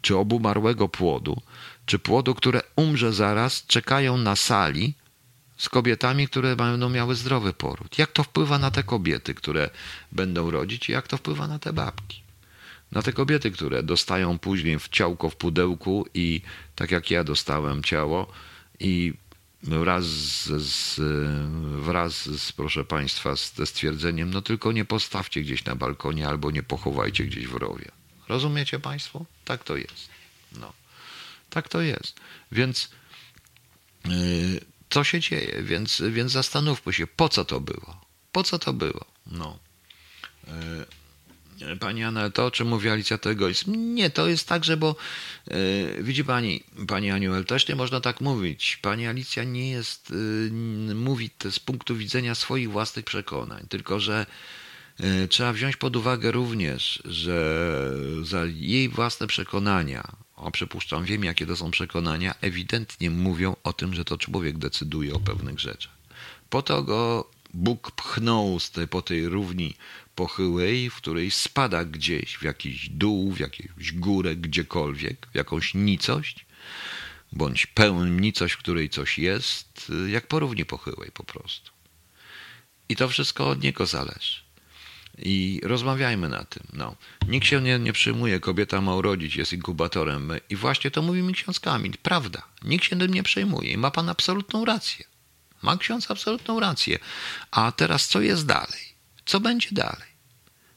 [0.00, 1.42] czy obumarłego płodu,
[1.86, 4.94] czy płodu, które umrze zaraz, czekają na sali
[5.56, 7.98] z kobietami, które będą miały zdrowy poród.
[7.98, 9.70] Jak to wpływa na te kobiety, które
[10.12, 12.22] będą rodzić i jak to wpływa na te babki?
[12.92, 16.40] Na te kobiety, które dostają później w ciałko w pudełku i
[16.74, 18.26] tak jak ja dostałem ciało
[18.80, 19.14] i
[19.62, 21.00] wraz z, z,
[21.82, 26.50] wraz z, proszę Państwa, z, ze stwierdzeniem, no tylko nie postawcie gdzieś na balkonie albo
[26.50, 27.90] nie pochowajcie gdzieś w rowie.
[28.28, 29.24] Rozumiecie Państwo?
[29.44, 30.08] Tak to jest.
[30.52, 30.72] No.
[31.50, 32.20] Tak to jest.
[32.52, 32.90] Więc
[34.04, 34.60] yy,
[34.90, 35.62] co się dzieje?
[35.62, 38.00] Więc, więc zastanówmy się, po co to było?
[38.32, 39.04] Po co to było?
[39.26, 39.58] No.
[40.46, 40.52] Yy,
[41.80, 43.94] Pani Anna, to o czym mówi Alicja to egoizm.
[43.94, 44.96] Nie, to jest tak, że bo
[45.46, 48.78] yy, widzi Pani, Pani Aniuel, też nie można tak mówić.
[48.82, 54.26] Pani Alicja nie jest, yy, mówi z punktu widzenia swoich własnych przekonań, tylko że
[54.98, 57.68] yy, trzeba wziąć pod uwagę również, że
[58.22, 63.94] za jej własne przekonania, a przypuszczam, wiem jakie to są przekonania, ewidentnie mówią o tym,
[63.94, 65.92] że to człowiek decyduje o pewnych rzeczach.
[66.50, 69.74] Po to go Bóg pchnął z tej, po tej równi
[70.14, 76.46] pochyłej, w której spada gdzieś w jakiś dół, w jakąś górę, gdziekolwiek, w jakąś nicość,
[77.32, 81.70] bądź pełną nicość, w której coś jest, jak po równi pochyłej po prostu.
[82.88, 84.42] I to wszystko od niego zależy.
[85.18, 86.62] I rozmawiajmy na tym.
[86.72, 86.96] No.
[87.28, 90.32] Nikt się nie, nie przyjmuje, kobieta ma urodzić, jest inkubatorem.
[90.50, 91.92] I właśnie to mówi mi ksiądz Kamil.
[92.02, 92.42] Prawda.
[92.64, 95.04] Nikt się tym nie przejmuje i ma pan absolutną rację.
[95.62, 96.98] Ma ksiądz absolutną rację.
[97.50, 98.91] A teraz co jest dalej?
[99.32, 100.08] Co będzie dalej?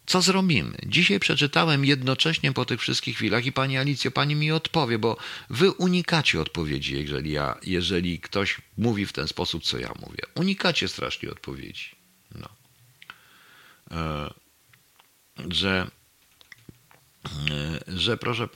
[0.05, 0.77] Co zrobimy?
[0.85, 5.17] Dzisiaj przeczytałem jednocześnie po tych wszystkich chwilach i pani Alicjo, pani mi odpowie, bo
[5.49, 10.19] wy unikacie odpowiedzi, jeżeli, ja, jeżeli ktoś mówi w ten sposób, co ja mówię.
[10.35, 11.89] Unikacie strasznie odpowiedzi.
[12.35, 12.49] No.
[13.91, 14.29] E,
[15.49, 15.87] że,
[17.25, 17.29] e,
[17.87, 18.47] że proszę, e,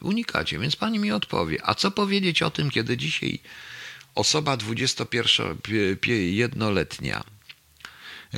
[0.00, 1.58] unikacie, więc pani mi odpowie.
[1.62, 3.38] A co powiedzieć o tym, kiedy dzisiaj
[4.14, 7.24] osoba 21-letnia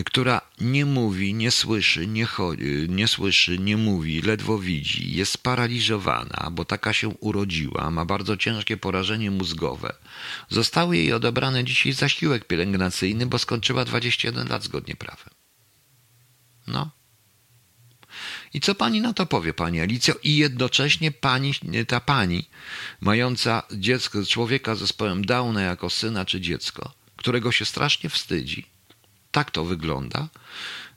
[0.04, 6.50] która nie mówi, nie słyszy, nie, chodzi, nie słyszy, nie mówi, ledwo widzi, jest sparaliżowana,
[6.52, 9.94] bo taka się urodziła, ma bardzo ciężkie porażenie mózgowe.
[10.48, 15.30] Zostały jej odebrane dzisiaj zasiłek pielęgnacyjny, bo skończyła 21 lat zgodnie prawem.
[16.66, 16.90] No.
[18.54, 20.14] I co pani na to powie, pani Alicjo?
[20.22, 21.54] I jednocześnie pani,
[21.88, 22.48] ta pani,
[23.00, 28.71] mająca dziecko, człowieka z zespołem Downa jako syna czy dziecko, którego się strasznie wstydzi,
[29.32, 30.28] tak to wygląda,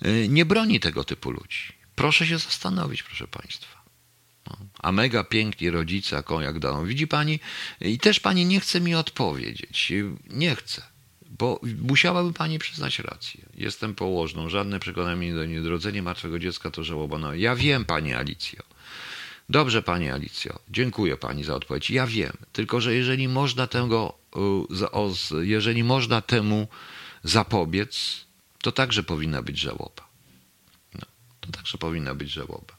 [0.05, 1.73] y, nie broni tego typu ludzi.
[1.95, 3.75] Proszę się zastanowić, proszę Państwa.
[4.47, 4.57] No.
[4.79, 6.85] A mega piękni rodzice, jak daną.
[6.85, 7.39] Widzi Pani,
[7.81, 9.93] i też Pani nie chce mi odpowiedzieć.
[10.29, 10.81] Nie chce,
[11.29, 13.45] bo musiałaby Pani przyznać rację.
[13.57, 17.17] Jestem położną, żadne przekonanie do niedrodzenia martwego dziecka to żałoba.
[17.17, 18.63] No, ja wiem, Pani Alicjo.
[19.49, 21.89] Dobrze, Pani Alicjo, dziękuję Pani za odpowiedź.
[21.91, 24.17] Ja wiem, tylko że jeżeli można tego,
[25.31, 26.67] y, jeżeli można temu
[27.25, 28.25] zapobiec,
[28.61, 30.07] to także powinna być żałoba.
[30.93, 31.05] No,
[31.41, 32.77] to także powinna być żałoba.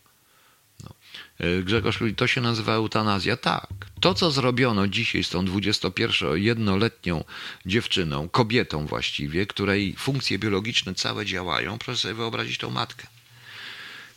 [0.85, 0.95] No.
[1.39, 3.37] E, Grzegorz mówi, to się nazywa eutanazja.
[3.37, 3.69] Tak.
[4.01, 7.25] To, co zrobiono dzisiaj z tą 21-letnią
[7.67, 13.07] dziewczyną, kobietą właściwie, której funkcje biologiczne całe działają, proszę sobie wyobrazić tą matkę,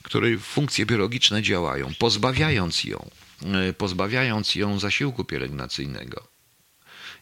[0.04, 3.10] której funkcje biologiczne działają, pozbawiając ją,
[3.44, 6.28] e, pozbawiając ją zasiłku pielęgnacyjnego,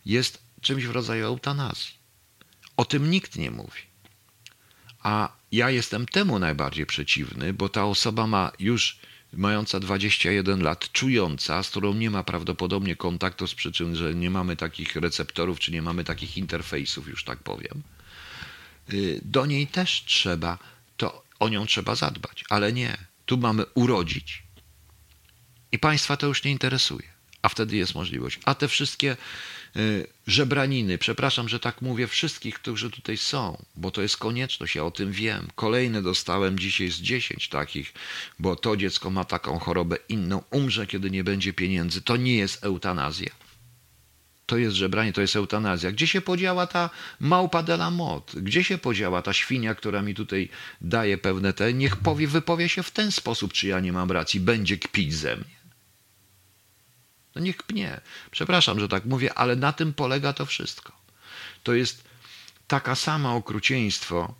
[0.05, 1.96] jest czymś w rodzaju eutanazji.
[2.77, 3.81] O tym nikt nie mówi.
[5.03, 8.99] A ja jestem temu najbardziej przeciwny, bo ta osoba ma już
[9.33, 14.55] mająca 21 lat, czująca, z którą nie ma prawdopodobnie kontaktu z przyczyn, że nie mamy
[14.55, 17.83] takich receptorów, czy nie mamy takich interfejsów, już tak powiem.
[18.93, 20.57] Y, do niej też trzeba,
[20.97, 22.97] to o nią trzeba zadbać, ale nie.
[23.25, 24.43] Tu mamy urodzić
[25.71, 27.07] i państwa to już nie interesuje,
[27.41, 28.39] a wtedy jest możliwość.
[28.45, 29.17] A te wszystkie
[30.27, 34.91] żebraniny, przepraszam, że tak mówię, wszystkich, którzy tutaj są, bo to jest konieczność, ja o
[34.91, 35.47] tym wiem.
[35.55, 37.93] Kolejne dostałem dzisiaj z 10 takich,
[38.39, 42.01] bo to dziecko ma taką chorobę inną, umrze, kiedy nie będzie pieniędzy.
[42.01, 43.31] To nie jest eutanazja.
[44.45, 45.91] To jest żebranie, to jest eutanazja.
[45.91, 46.89] Gdzie się podziała ta
[47.19, 48.31] małpa de la mot?
[48.35, 50.49] Gdzie się podziała ta świnia, która mi tutaj
[50.81, 51.73] daje pewne te...
[51.73, 54.39] Niech powie, wypowie się w ten sposób, czy ja nie mam racji.
[54.39, 55.56] Będzie kpić ze mnie.
[57.37, 58.01] No niech pnie.
[58.31, 60.91] Przepraszam, że tak mówię, ale na tym polega to wszystko.
[61.63, 62.03] To jest
[62.67, 64.33] taka sama okrucieństwo,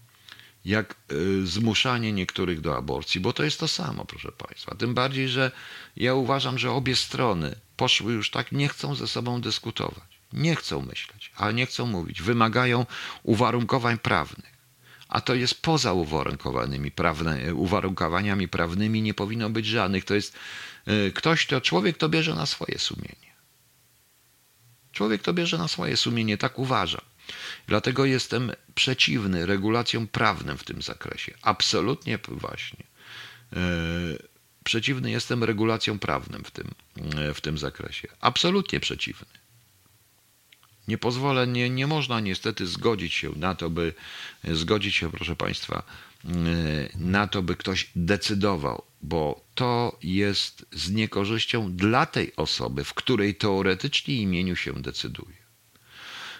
[0.65, 4.75] jak y, zmuszanie niektórych do aborcji, bo to jest to samo, proszę Państwa.
[4.75, 5.51] Tym bardziej, że
[5.97, 10.81] ja uważam, że obie strony poszły już tak, nie chcą ze sobą dyskutować, nie chcą
[10.81, 12.21] myśleć, ale nie chcą mówić.
[12.21, 12.85] Wymagają
[13.23, 14.56] uwarunkowań prawnych.
[15.09, 20.05] A to jest poza uwarunkowanymi prawne, uwarunkowaniami prawnymi, nie powinno być żadnych.
[20.05, 20.37] To jest
[20.87, 23.33] E, ktoś to, człowiek to bierze na swoje sumienie.
[24.91, 27.01] Człowiek to bierze na swoje sumienie, tak uważa.
[27.67, 31.33] Dlatego jestem przeciwny regulacjom prawnym w tym zakresie.
[31.41, 32.83] Absolutnie właśnie.
[33.53, 33.59] E,
[34.63, 36.71] przeciwny jestem regulacjom prawnym w tym,
[37.17, 38.07] e, w tym zakresie.
[38.21, 39.27] Absolutnie przeciwny.
[40.87, 43.93] Nie pozwolę, nie, nie można niestety zgodzić się na to, by
[44.43, 45.83] zgodzić się, proszę Państwa,
[46.95, 53.35] na to, by ktoś decydował, bo to jest z niekorzyścią dla tej osoby, w której
[53.35, 55.36] teoretycznie imieniu się decyduje.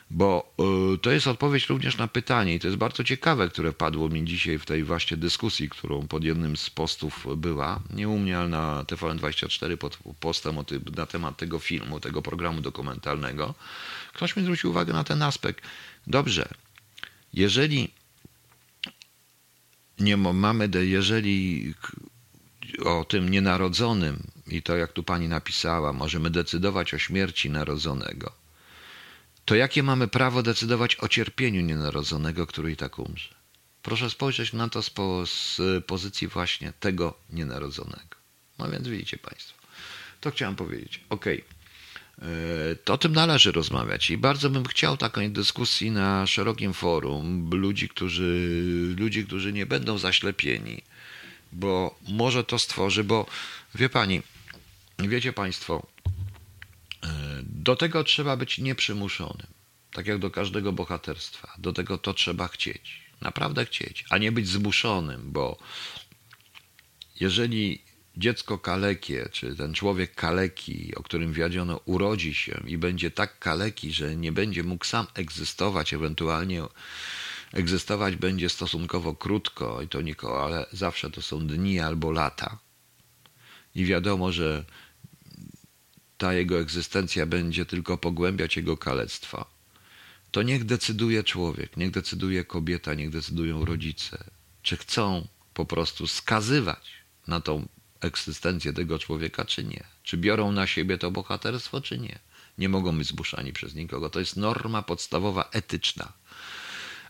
[0.10, 0.54] Bo
[0.94, 4.26] y, to jest odpowiedź również na pytanie, i to jest bardzo ciekawe, które padło mi
[4.26, 8.50] dzisiaj w tej właśnie dyskusji, którą pod jednym z postów była, nie u mnie, ale
[8.50, 10.56] na TVN24 pod postem
[10.96, 13.54] na temat tego filmu, tego programu dokumentalnego.
[14.14, 15.66] Ktoś mi zwrócił uwagę na ten aspekt.
[16.08, 16.50] Dobrze,
[17.34, 17.92] jeżeli
[20.00, 21.74] nie mamy, jeżeli
[22.86, 28.32] o tym nienarodzonym, i to jak tu pani napisała, możemy decydować o śmierci narodzonego,
[29.48, 33.30] to jakie mamy prawo decydować o cierpieniu nienarodzonego, który i tak umrze?
[33.82, 38.18] Proszę spojrzeć na to z, po, z pozycji właśnie tego nienarodzonego.
[38.60, 39.58] No więc widzicie Państwo.
[40.22, 41.00] To chciałem powiedzieć.
[41.10, 41.44] Okej.
[42.18, 42.78] Okay.
[42.84, 47.90] To o tym należy rozmawiać i bardzo bym chciał taką dyskusji na szerokim forum ludzi,
[47.90, 48.64] którzy,
[48.98, 50.82] ludzi, którzy nie będą zaślepieni,
[51.52, 53.26] bo może to stworzy, bo
[53.76, 54.22] wie pani,
[55.00, 55.88] wiecie państwo,
[57.44, 59.48] do tego trzeba być nieprzymuszonym,
[59.92, 61.54] tak jak do każdego bohaterstwa.
[61.58, 65.58] Do tego to trzeba chcieć, naprawdę chcieć, a nie być zmuszonym, bo
[67.20, 67.82] jeżeli
[68.18, 73.94] dziecko kalekie, czy ten człowiek kaleki, o którym wiedziano, urodzi się i będzie tak kaleki,
[73.94, 76.64] że nie będzie mógł sam egzystować, ewentualnie
[77.54, 82.60] egzystować będzie stosunkowo krótko, i to nikogo, ale zawsze to są dni albo lata.
[83.76, 84.66] I wiadomo, że
[86.18, 89.46] ta jego egzystencja będzie tylko pogłębiać jego kalectwo,
[90.32, 94.24] to niech decyduje człowiek, niech decyduje kobieta, niech decydują rodzice,
[94.62, 96.92] czy chcą po prostu skazywać
[97.28, 97.68] na tą
[98.02, 99.84] egzystencję tego człowieka, czy nie.
[100.04, 102.20] Czy biorą na siebie to bohaterstwo, czy nie.
[102.58, 104.10] Nie mogą być zmuszani przez nikogo.
[104.10, 106.14] To jest norma podstawowa etyczna.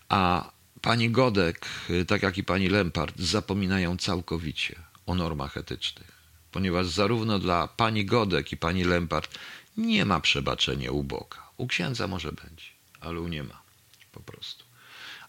[0.10, 0.52] A
[0.82, 1.66] pani Godek,
[2.08, 6.17] tak jak i pani Lempart, zapominają całkowicie o normach etycznych
[6.52, 9.40] ponieważ zarówno dla pani Godek i pani Lempart
[9.78, 11.38] nie ma przebaczenia u Boga.
[11.58, 12.66] U księdza może będzie,
[13.00, 13.62] ale u nie ma
[14.12, 14.64] po prostu.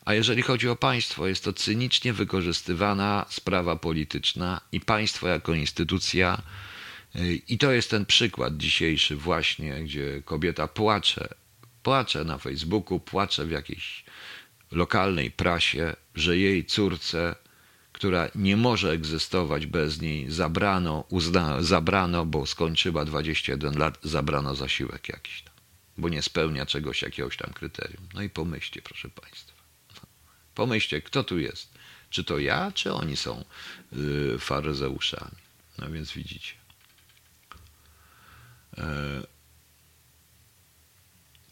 [0.04, 6.42] A jeżeli chodzi o państwo, jest to cynicznie wykorzystywana sprawa polityczna i państwo jako instytucja.
[7.48, 11.28] I to jest ten przykład dzisiejszy, właśnie, gdzie kobieta płacze,
[11.82, 14.04] płacze na Facebooku, płacze w jakiejś
[14.70, 17.34] lokalnej prasie, że jej córce
[17.98, 25.08] która nie może egzystować bez niej, zabrano, uzna, zabrano, bo skończyła 21 lat, zabrano zasiłek
[25.08, 25.54] jakiś tam,
[25.98, 28.08] bo nie spełnia czegoś, jakiegoś tam kryterium.
[28.14, 29.52] No i pomyślcie, proszę Państwa.
[30.54, 31.70] Pomyślcie, kto tu jest.
[32.10, 33.44] Czy to ja, czy oni są
[33.92, 35.36] yy, faryzeuszami.
[35.78, 36.52] No więc widzicie.
[38.78, 39.22] E,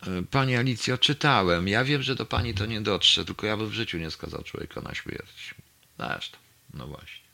[0.07, 1.69] e, pani Alicjo, czytałem.
[1.69, 4.43] Ja wiem, że do pani to nie dotrze, tylko ja bym w życiu nie skazał
[4.43, 5.55] człowieka na śmierć.
[5.99, 6.39] Zresztą,
[6.75, 7.27] no właśnie.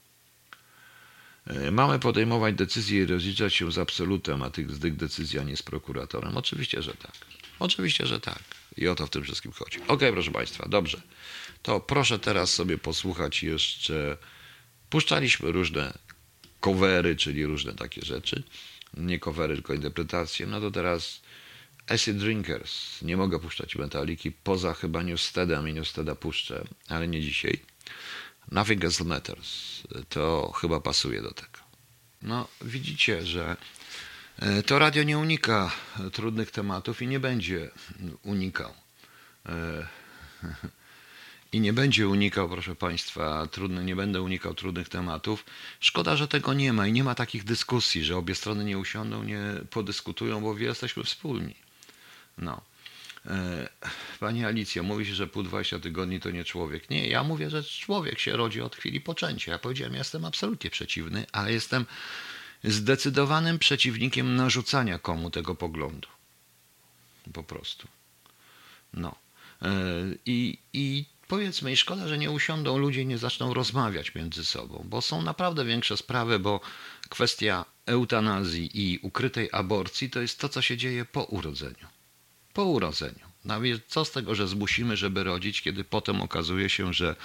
[1.46, 5.42] E, mamy podejmować decyzje i rozliczać się z absolutem, a tych, z tych decyzji, a
[5.42, 6.36] nie z prokuratorem.
[6.36, 7.14] Oczywiście, że tak.
[7.58, 8.42] Oczywiście, że tak.
[8.76, 9.78] I o to w tym wszystkim chodzi.
[9.88, 11.00] Ok, proszę Państwa, dobrze.
[11.62, 14.16] To proszę teraz sobie posłuchać jeszcze.
[14.90, 15.98] Puszczaliśmy różne
[16.60, 18.42] covery, czyli różne takie rzeczy.
[18.94, 20.46] Nie covery, tylko interpretacje.
[20.46, 21.20] No to teraz
[21.88, 23.02] Acid Drinkers.
[23.02, 27.60] Nie mogę puszczać metaliki, poza chyba Newstedem i Newsteda puszczę, ale nie dzisiaj.
[28.50, 29.82] Nothing else matters.
[30.08, 31.58] To chyba pasuje do tego.
[32.22, 33.56] No, widzicie, że
[34.38, 35.70] e, to radio nie unika
[36.12, 37.70] trudnych tematów i nie będzie
[38.22, 38.74] unikał.
[39.48, 39.86] E,
[41.52, 45.44] I nie będzie unikał, proszę Państwa, trudny, nie będę unikał trudnych tematów.
[45.80, 49.22] Szkoda, że tego nie ma i nie ma takich dyskusji, że obie strony nie usiądą,
[49.22, 51.54] nie podyskutują, bo jesteśmy wspólni.
[52.38, 52.60] No.
[53.26, 53.68] E,
[54.20, 56.90] pani Alicjo, mówi się, że pół 20 tygodni to nie człowiek.
[56.90, 59.52] Nie, ja mówię, że człowiek się rodzi od chwili poczęcia.
[59.52, 61.86] Ja powiedziałem, jestem absolutnie przeciwny, ale jestem
[62.64, 66.08] zdecydowanym przeciwnikiem narzucania komu tego poglądu.
[67.32, 67.88] Po prostu.
[68.94, 69.14] No.
[69.62, 69.70] E,
[70.26, 74.84] I, i powiedzmy, i szkoda, że nie usiądą ludzie i nie zaczną rozmawiać między sobą,
[74.88, 76.60] bo są naprawdę większe sprawy, bo
[77.08, 82.01] kwestia eutanazji i ukrytej aborcji to jest to, co się dzieje po urodzeniu
[82.52, 83.32] po urodzeniu.
[83.44, 87.16] No co z tego, że zmusimy, żeby rodzić, kiedy potem okazuje się, że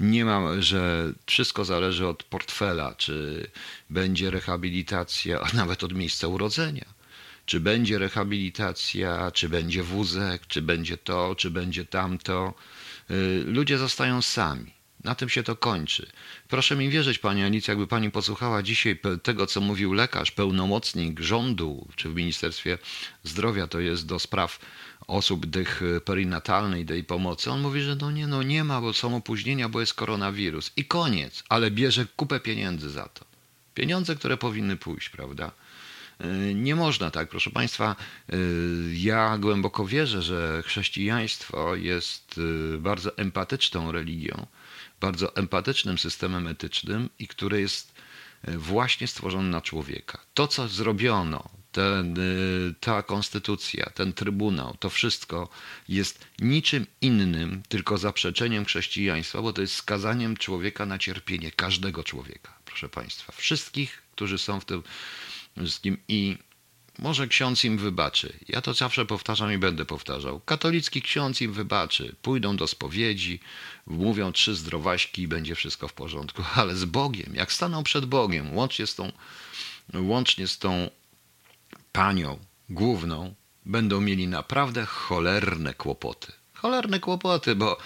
[0.00, 3.46] nie ma, że wszystko zależy od portfela, czy
[3.90, 6.84] będzie rehabilitacja, a nawet od miejsca urodzenia.
[7.46, 12.54] Czy będzie rehabilitacja, czy będzie wózek, czy będzie to, czy będzie tamto.
[13.10, 14.72] Y, ludzie zostają sami.
[15.04, 16.06] Na tym się to kończy.
[16.48, 21.88] Proszę mi wierzyć, Pani Alicja, jakby Pani posłuchała dzisiaj tego, co mówił lekarz, pełnomocnik rządu,
[21.96, 22.78] czy w Ministerstwie
[23.24, 24.58] Zdrowia, to jest do spraw
[25.06, 27.50] osób tych perinatalnej, tej pomocy.
[27.50, 30.72] On mówi, że no nie, no nie ma, bo są opóźnienia, bo jest koronawirus.
[30.76, 33.24] I koniec, ale bierze kupę pieniędzy za to.
[33.74, 35.50] Pieniądze, które powinny pójść, prawda?
[36.20, 37.96] Y, nie można tak, proszę Państwa.
[38.32, 38.36] Y,
[38.94, 42.38] ja głęboko wierzę, że chrześcijaństwo jest
[42.74, 44.46] y, bardzo empatyczną religią,
[45.00, 47.94] bardzo empatycznym systemem etycznym i który jest
[48.48, 50.20] właśnie stworzony na człowieka.
[50.34, 52.16] To, co zrobiono, ten,
[52.80, 55.48] ta konstytucja, ten trybunał, to wszystko
[55.88, 62.58] jest niczym innym, tylko zaprzeczeniem chrześcijaństwa, bo to jest skazaniem człowieka na cierpienie, każdego człowieka,
[62.64, 63.32] proszę Państwa.
[63.32, 64.82] Wszystkich, którzy są w tym
[65.56, 66.38] wszystkim i
[66.98, 68.32] może ksiądz im wybaczy.
[68.48, 70.40] Ja to zawsze powtarzam i będę powtarzał.
[70.40, 72.14] Katolicki ksiądz im wybaczy.
[72.22, 73.40] Pójdą do spowiedzi,
[73.86, 76.42] mówią trzy zdrowaśki i będzie wszystko w porządku.
[76.54, 79.12] Ale z Bogiem, jak staną przed Bogiem, łącznie z tą,
[79.94, 80.90] łącznie z tą
[81.92, 82.38] panią
[82.68, 83.34] główną,
[83.66, 86.32] będą mieli naprawdę cholerne kłopoty.
[86.54, 87.78] Cholerne kłopoty, bo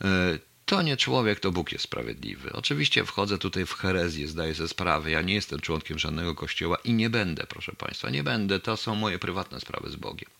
[0.00, 2.52] e, to nie człowiek, to Bóg jest sprawiedliwy.
[2.52, 5.10] Oczywiście wchodzę tutaj w herezję, zdaję sobie sprawę.
[5.10, 8.60] Ja nie jestem członkiem żadnego kościoła i nie będę, proszę Państwa, nie będę.
[8.60, 10.30] To są moje prywatne sprawy z Bogiem.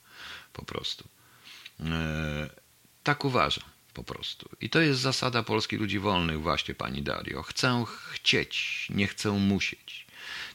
[0.52, 1.08] Po prostu.
[1.80, 2.50] E,
[3.02, 3.64] tak uważam.
[3.94, 4.48] Po prostu.
[4.60, 7.42] I to jest zasada Polski Ludzi Wolnych, właśnie Pani Dario.
[7.42, 10.06] Chcę chcieć, nie chcę musieć.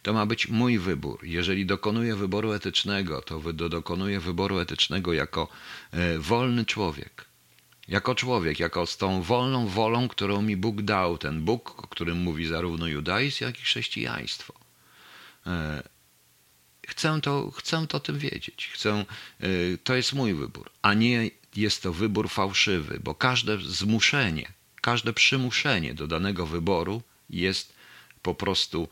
[0.04, 1.20] To ma być mój wybór.
[1.24, 5.48] Jeżeli dokonuję wyboru etycznego, to dokonuję wyboru etycznego jako
[5.92, 7.31] e, wolny człowiek
[7.88, 12.18] jako człowiek, jako z tą wolną wolą, którą mi Bóg dał, ten Bóg, o którym
[12.18, 14.54] mówi zarówno judaizm, jak i chrześcijaństwo.
[15.48, 15.84] E,
[16.88, 18.70] chcę to, chcę to tym wiedzieć.
[18.74, 19.06] Chcę,
[19.40, 19.48] e,
[19.84, 24.52] to jest mój wybór, a nie jest to wybór fałszywy, bo każde zmuszenie,
[24.82, 27.74] każde przymuszenie do danego wyboru jest
[28.22, 28.88] po prostu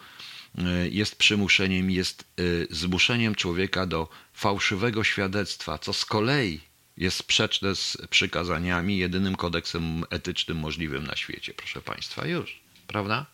[0.58, 2.26] e, jest przymuszeniem, jest
[2.70, 6.69] zmuszeniem człowieka do fałszywego świadectwa, co z kolei
[7.00, 13.26] jest sprzeczne z przykazaniami, jedynym kodeksem etycznym możliwym na świecie, proszę Państwa, już, prawda?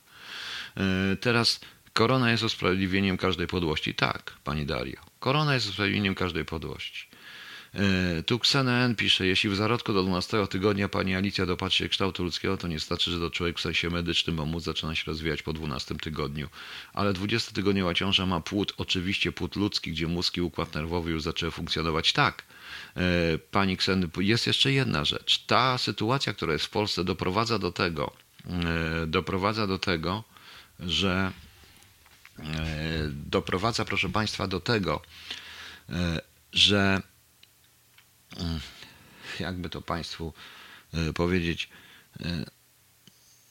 [0.78, 1.60] E, teraz
[1.94, 3.94] korona jest usprawiedliwieniem każdej podłości.
[3.94, 7.08] Tak, Pani Dario, korona jest usprawiedliwieniem każdej podłości.
[7.76, 12.24] E, tu Xenen pisze, jeśli w zarodku do 12 tygodnia pani Alicja dopatrzy się kształtu
[12.24, 15.42] ludzkiego, to nie znaczy, że to człowiek w sensie medycznym, bo mózg zaczyna się rozwijać
[15.42, 16.50] po 12 tygodniu.
[16.94, 21.24] Ale 20 tygodniowa ciąża ma płód, oczywiście płód ludzki, gdzie mózg i układ nerwowy już
[21.24, 22.44] zaczęły funkcjonować tak.
[22.98, 23.02] E,
[23.38, 25.46] pani Kseny, jest jeszcze jedna rzecz.
[25.46, 28.14] Ta sytuacja, która jest w Polsce, doprowadza do tego,
[28.50, 30.24] e, doprowadza do tego,
[30.80, 31.32] że
[33.10, 35.02] doprowadza, proszę Państwa, do tego,
[36.54, 37.02] że
[39.40, 40.34] jakby to Państwu
[40.94, 41.70] e, powiedzieć,
[42.20, 42.46] e,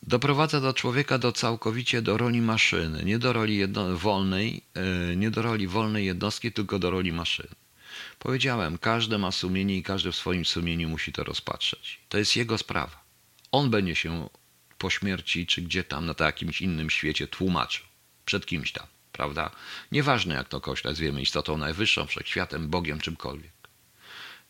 [0.03, 5.31] doprowadza do człowieka do całkowicie do roli maszyny, nie do roli jedno, wolnej, e, nie
[5.31, 7.55] do roli wolnej jednostki, tylko do roli maszyny.
[8.19, 12.01] Powiedziałem, każdy ma sumienie i każdy w swoim sumieniu musi to rozpatrzeć.
[12.09, 13.05] To jest jego sprawa.
[13.53, 14.29] On będzie się
[14.79, 17.87] po śmierci, czy gdzie tam, na jakimś innym świecie tłumaczył.
[18.25, 19.51] Przed kimś tam, prawda?
[19.93, 23.54] Nieważne jak to kośle zwiemy, istotą najwyższą, wszechświatem, Bogiem, czymkolwiek.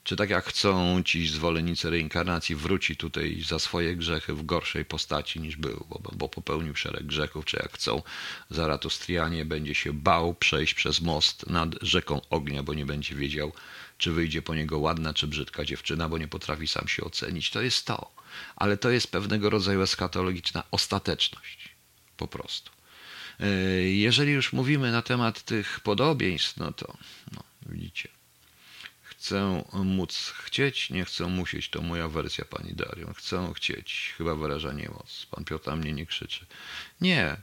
[0.04, 5.40] Czy tak jak chcą ci zwolennicy reinkarnacji wróci tutaj za swoje grzechy w gorszej postaci
[5.40, 8.02] niż był, bo, bo popełnił szereg grzechów, czy jak chcą
[8.50, 13.52] Zaratustrianie będzie się bał przejść przez most nad rzeką ognia, bo nie będzie wiedział,
[13.98, 17.50] czy wyjdzie po niego ładna czy brzydka dziewczyna, bo nie potrafi sam się ocenić.
[17.50, 18.10] To jest to.
[18.56, 21.68] Ale to jest pewnego rodzaju eskatologiczna ostateczność.
[22.16, 22.70] Po prostu.
[23.40, 23.48] E,
[23.82, 26.96] jeżeli już mówimy na temat tych podobieństw, no to
[27.32, 28.08] no, widzicie.
[29.24, 31.68] Chcę móc chcieć, nie chcę musieć.
[31.68, 33.14] To moja wersja, pani Dario.
[33.14, 34.14] Chcę chcieć.
[34.18, 35.26] Chyba wyrażenie moc.
[35.30, 36.46] Pan Piotr na mnie nie krzyczy.
[37.00, 37.36] Nie.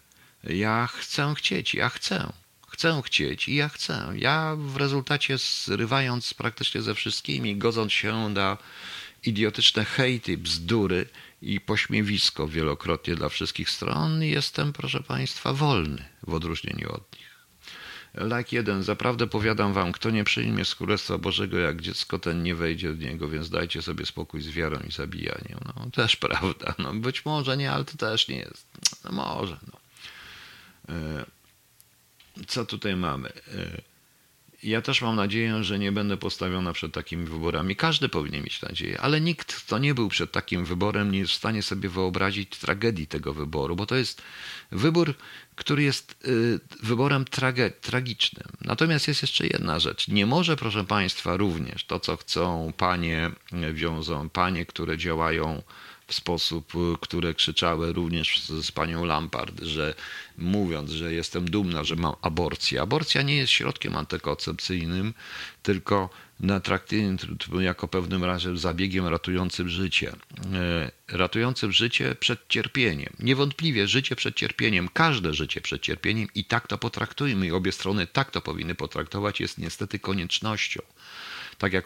[0.44, 1.74] Ja chcę chcieć.
[1.74, 2.34] Ja chcę.
[2.68, 4.14] Chcę chcieć i ja chcę.
[4.16, 8.58] Ja w rezultacie zrywając praktycznie ze wszystkimi, godząc się na
[9.24, 11.10] idiotyczne hejty, bzdury
[11.42, 17.31] i pośmiewisko wielokrotnie dla wszystkich stron, jestem, proszę Państwa, wolny w odróżnieniu od nich.
[18.14, 22.56] Lak jeden, zaprawdę powiadam wam, kto nie przyjmie z Królestwa Bożego jak dziecko, ten nie
[22.56, 25.60] wejdzie do niego, więc dajcie sobie spokój z wiarą i zabijaniem.
[25.66, 26.76] No, też prawda.
[26.80, 28.68] No, być może nie, ale to też nie jest.
[29.04, 29.58] No, może.
[29.68, 29.80] No.
[30.96, 31.26] E,
[32.48, 33.32] co tutaj mamy?
[34.64, 37.76] Ja też mam nadzieję, że nie będę postawiona przed takimi wyborami.
[37.76, 41.36] Każdy powinien mieć nadzieję, ale nikt, kto nie był przed takim wyborem, nie jest w
[41.36, 44.22] stanie sobie wyobrazić tragedii tego wyboru, bo to jest
[44.72, 45.14] wybór,
[45.56, 48.48] który jest y, wyborem trage, tragicznym.
[48.62, 50.08] Natomiast jest jeszcze jedna rzecz.
[50.08, 53.32] Nie może, proszę Państwa, również to, co chcą panie
[53.74, 55.62] wiążą, panie, które działają
[56.12, 59.94] w sposób, które krzyczały również z, z panią Lampard, że
[60.38, 62.82] mówiąc, że jestem dumna, że mam aborcję.
[62.82, 65.14] Aborcja nie jest środkiem antykoncepcyjnym,
[65.64, 66.10] tylko
[66.40, 66.62] na
[67.60, 70.16] jako pewnym razie zabiegiem ratującym życie.
[70.54, 73.14] E, ratującym życie przed cierpieniem.
[73.20, 78.08] Niewątpliwie życie przed cierpieniem, każde życie przed cierpieniem i tak to potraktujmy i obie strony
[78.08, 80.82] tak to powinny potraktować, jest niestety koniecznością.
[81.62, 81.86] Tak jak,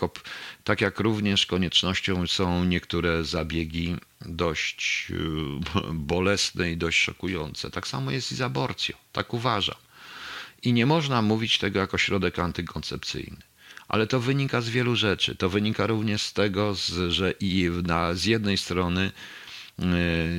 [0.63, 7.71] tak jak również koniecznością są niektóre zabiegi dość e, bolesne i dość szokujące.
[7.71, 8.95] Tak samo jest i z aborcją.
[9.11, 9.75] Tak uważam.
[10.63, 13.37] I nie można mówić tego jako środek antykoncepcyjny
[13.87, 15.35] ale to wynika z wielu rzeczy.
[15.35, 16.75] To wynika również z tego,
[17.07, 19.11] że i na, z jednej strony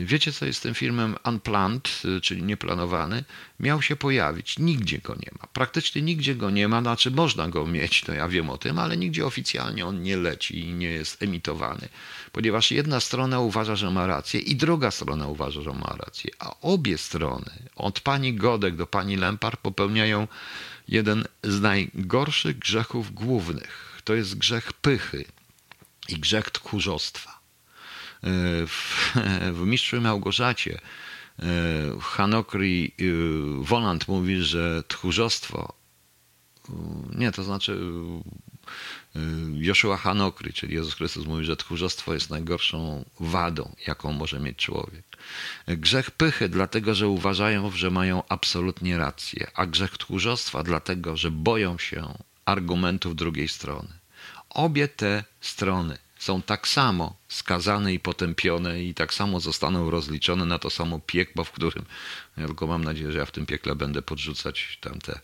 [0.04, 3.24] wiecie, co jest tym filmem Unplanned, e, czyli nieplanowany?
[3.60, 4.58] Miał się pojawić.
[4.58, 5.46] Nigdzie go nie ma.
[5.46, 6.80] Praktycznie nigdzie go nie ma.
[6.80, 10.60] Znaczy, można go mieć, to ja wiem o tym, ale nigdzie oficjalnie on nie leci
[10.60, 11.88] i nie jest emitowany.
[12.32, 16.30] Ponieważ jedna strona uważa, że ma rację i druga strona uważa, że ma rację.
[16.38, 20.28] A obie strony, od pani Godek do pani Lempar, popełniają
[20.88, 24.00] jeden z najgorszych grzechów głównych.
[24.04, 25.24] To jest grzech pychy
[26.08, 27.35] i grzech tchórzostwa
[28.66, 29.12] w,
[29.52, 30.78] w Mistrzu Małgorzacie
[31.38, 31.44] e,
[32.00, 33.04] Hanokri e,
[33.62, 35.74] Woland mówi, że tchórzostwo,
[36.68, 36.72] e,
[37.18, 37.78] nie, to znaczy
[39.54, 45.04] Joshua Hanokri, czyli Jezus Chrystus mówi, że tchórzostwo jest najgorszą wadą, jaką może mieć człowiek.
[45.66, 51.78] Grzech pychy, dlatego że uważają, że mają absolutnie rację, a grzech tchórzostwa, dlatego że boją
[51.78, 52.14] się
[52.44, 53.88] argumentów drugiej strony.
[54.50, 60.58] Obie te strony są tak samo skazane i potępione i tak samo zostaną rozliczone na
[60.58, 61.84] to samo piekło, w którym
[62.36, 65.20] ja tylko mam nadzieję, że ja w tym piekle będę podrzucać tamte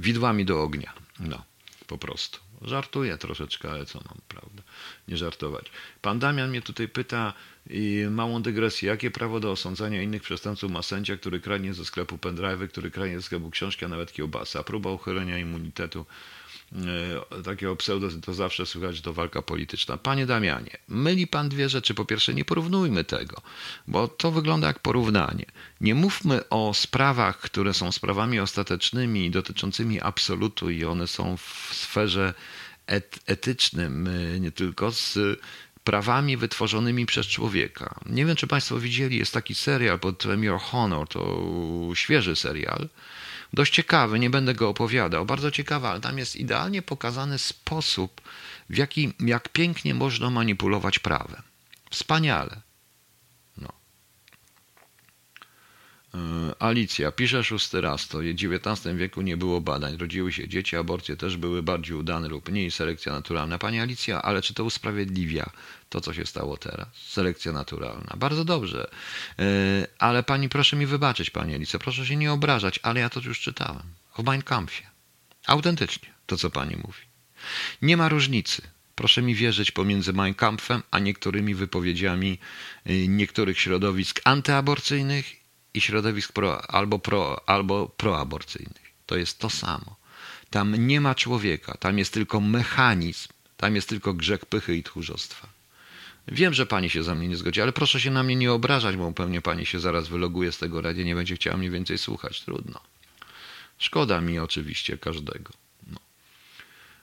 [0.00, 0.92] widłami do ognia.
[1.20, 1.44] No,
[1.86, 2.38] po prostu.
[2.62, 4.62] Żartuję troszeczkę, ale co mam, prawda?
[5.08, 5.66] Nie żartować.
[6.02, 7.34] Pan Damian mnie tutaj pyta,
[7.70, 12.18] i małą dygresję, jakie prawo do osądzania innych przestępców ma sędzia, który kradnie ze sklepu
[12.18, 14.62] pendrive, który kradnie ze sklepu książki, a nawet kiełbasa.
[14.62, 16.06] Próba uchylenia immunitetu
[17.44, 19.96] takiego pseudo, to zawsze słychać, to walka polityczna.
[19.96, 21.94] Panie Damianie, myli pan dwie rzeczy.
[21.94, 23.42] Po pierwsze, nie porównujmy tego,
[23.86, 25.46] bo to wygląda jak porównanie.
[25.80, 32.34] Nie mówmy o sprawach, które są sprawami ostatecznymi dotyczącymi absolutu i one są w sferze
[32.86, 35.18] et etycznym, e, nie tylko z
[35.84, 37.94] prawami wytworzonymi przez człowieka.
[38.06, 41.40] Nie wiem, czy Państwo widzieli, jest taki serial pod tytułem Your Honor, to
[41.94, 42.88] świeży serial,
[43.52, 48.20] dość ciekawy, nie będę go opowiadał, bardzo ciekawy, ale tam jest idealnie pokazany sposób,
[48.70, 51.42] w jaki, jak pięknie można manipulować prawem.
[51.90, 52.60] Wspaniale.
[53.56, 53.68] No.
[53.68, 53.72] E,
[56.58, 61.16] Alicja, pisze szósty raz, to w XIX wieku nie było badań, rodziły się dzieci, aborcje
[61.16, 63.58] też były bardziej udane lub mniej, selekcja naturalna.
[63.58, 65.50] Pani Alicja, ale czy to usprawiedliwia
[65.88, 66.88] to, co się stało teraz?
[66.94, 68.14] Selekcja naturalna.
[68.16, 68.90] Bardzo dobrze.
[69.38, 69.44] E,
[69.98, 73.40] ale pani, proszę mi wybaczyć, pani Alicja, proszę się nie obrażać, ale ja to już
[73.40, 73.82] czytałem.
[74.18, 74.86] W Mein Kampfie.
[75.46, 77.00] Autentycznie, to co pani mówi.
[77.82, 78.62] Nie ma różnicy.
[78.94, 82.38] Proszę mi wierzyć pomiędzy Mein Kampfem a niektórymi wypowiedziami
[82.84, 85.43] e, niektórych środowisk antyaborcyjnych
[85.74, 88.92] i środowisk pro, albo, pro, albo proaborcyjnych.
[89.06, 89.96] To jest to samo.
[90.50, 95.48] Tam nie ma człowieka, tam jest tylko mechanizm, tam jest tylko grzech pychy i tchórzostwa.
[96.28, 98.96] Wiem, że pani się za mnie nie zgodzi, ale proszę się na mnie nie obrażać,
[98.96, 102.40] bo pewnie pani się zaraz wyloguje z tego radia, nie będzie chciała mnie więcej słuchać.
[102.40, 102.80] Trudno.
[103.78, 105.63] Szkoda mi oczywiście każdego.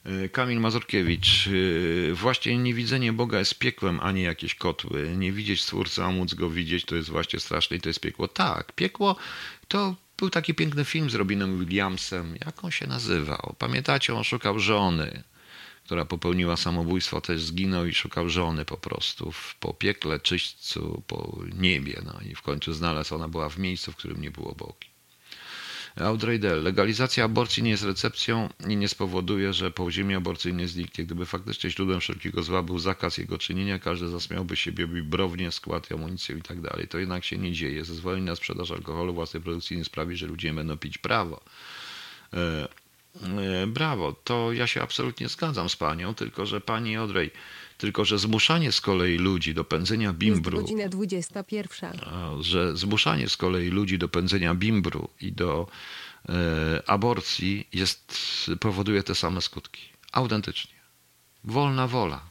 [0.06, 1.48] E, Kamil Mazurkiewicz.
[1.48, 5.14] E, właśnie niewidzenie Boga jest piekłem, a nie jakieś kotły.
[5.18, 8.28] Nie widzieć Stwórcy, a móc Go widzieć, to jest właśnie straszne i to jest piekło.
[8.28, 9.16] Tak, piekło
[9.68, 12.36] to był taki piękny film z Robinem Williamsem.
[12.46, 13.56] Jak on się nazywał?
[13.60, 15.24] Pamiętacie, on szukał żony
[15.92, 21.40] która popełniła samobójstwo, też zginął i szukał żony po prostu w, po piekle, czyśćcu, po
[21.56, 22.02] niebie.
[22.06, 24.91] No i w końcu znalazł, ona była w miejscu, w którym nie było Bogi.
[25.96, 26.64] Audrey Dell.
[26.64, 31.06] Legalizacja aborcji nie jest recepcją i nie spowoduje, że podziemie aborcyjne zniknie.
[31.06, 36.38] Gdyby faktycznie źródłem wszelkiego zła był zakaz jego czynienia, każdy zasmiałby siebie brownie, skład, amunicję
[36.38, 36.88] i tak dalej.
[36.88, 37.86] To jednak się nie dzieje.
[37.86, 41.42] Zezwolenie na sprzedaż alkoholu własnej produkcji nie sprawi, że ludzie będą pić prawo.
[42.34, 42.68] E,
[43.16, 47.32] E, brawo, to ja się absolutnie zgadzam z panią, tylko że pani Odrej,
[47.82, 50.58] tylko że zmuszanie z kolei ludzi do pędzenia bimbru.
[50.58, 52.00] Jest godzina 21.
[52.42, 55.68] Że zmuszanie z kolei ludzi do pędzenia bimbru i do
[56.30, 58.18] e, aborcji jest,
[58.60, 59.82] powoduje te same skutki.
[60.12, 60.74] Autentycznie.
[61.44, 62.22] Wolna wola.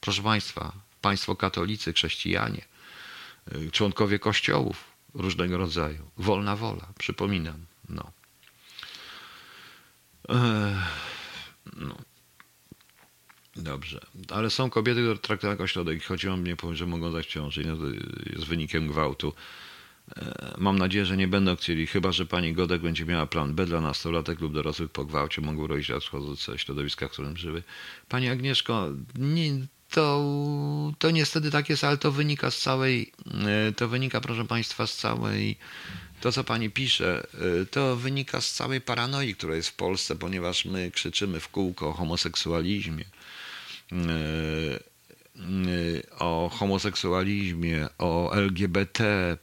[0.00, 2.64] Proszę państwa, państwo katolicy, chrześcijanie,
[3.46, 4.84] e, członkowie kościołów
[5.14, 6.10] różnego rodzaju.
[6.16, 7.66] Wolna wola, przypominam.
[7.88, 8.12] No.
[11.76, 12.11] No.
[13.56, 14.00] Dobrze,
[14.30, 16.04] ale są kobiety, które traktują jako środek.
[16.04, 17.64] Chodzi o mnie, że mogą dać ciąży.
[17.64, 17.84] No to
[18.32, 19.32] jest wynikiem gwałtu.
[20.16, 23.66] E, mam nadzieję, że nie będą chcieli, chyba że pani Godek będzie miała plan B
[23.66, 27.62] dla nastolatek lub dorosłych po gwałcie, mogą rodzić rozchodzące środowiska, w którym żyły.
[28.08, 28.88] Pani Agnieszko,
[29.18, 30.24] nie, to,
[30.98, 33.12] to niestety tak jest, ale to wynika z całej,
[33.68, 35.56] e, to wynika, proszę Państwa, z całej,
[36.20, 37.26] to co Pani pisze,
[37.62, 41.88] e, to wynika z całej paranoi, która jest w Polsce, ponieważ my krzyczymy w kółko
[41.88, 43.04] o homoseksualizmie
[46.18, 49.36] o homoseksualizmie, o LGBT,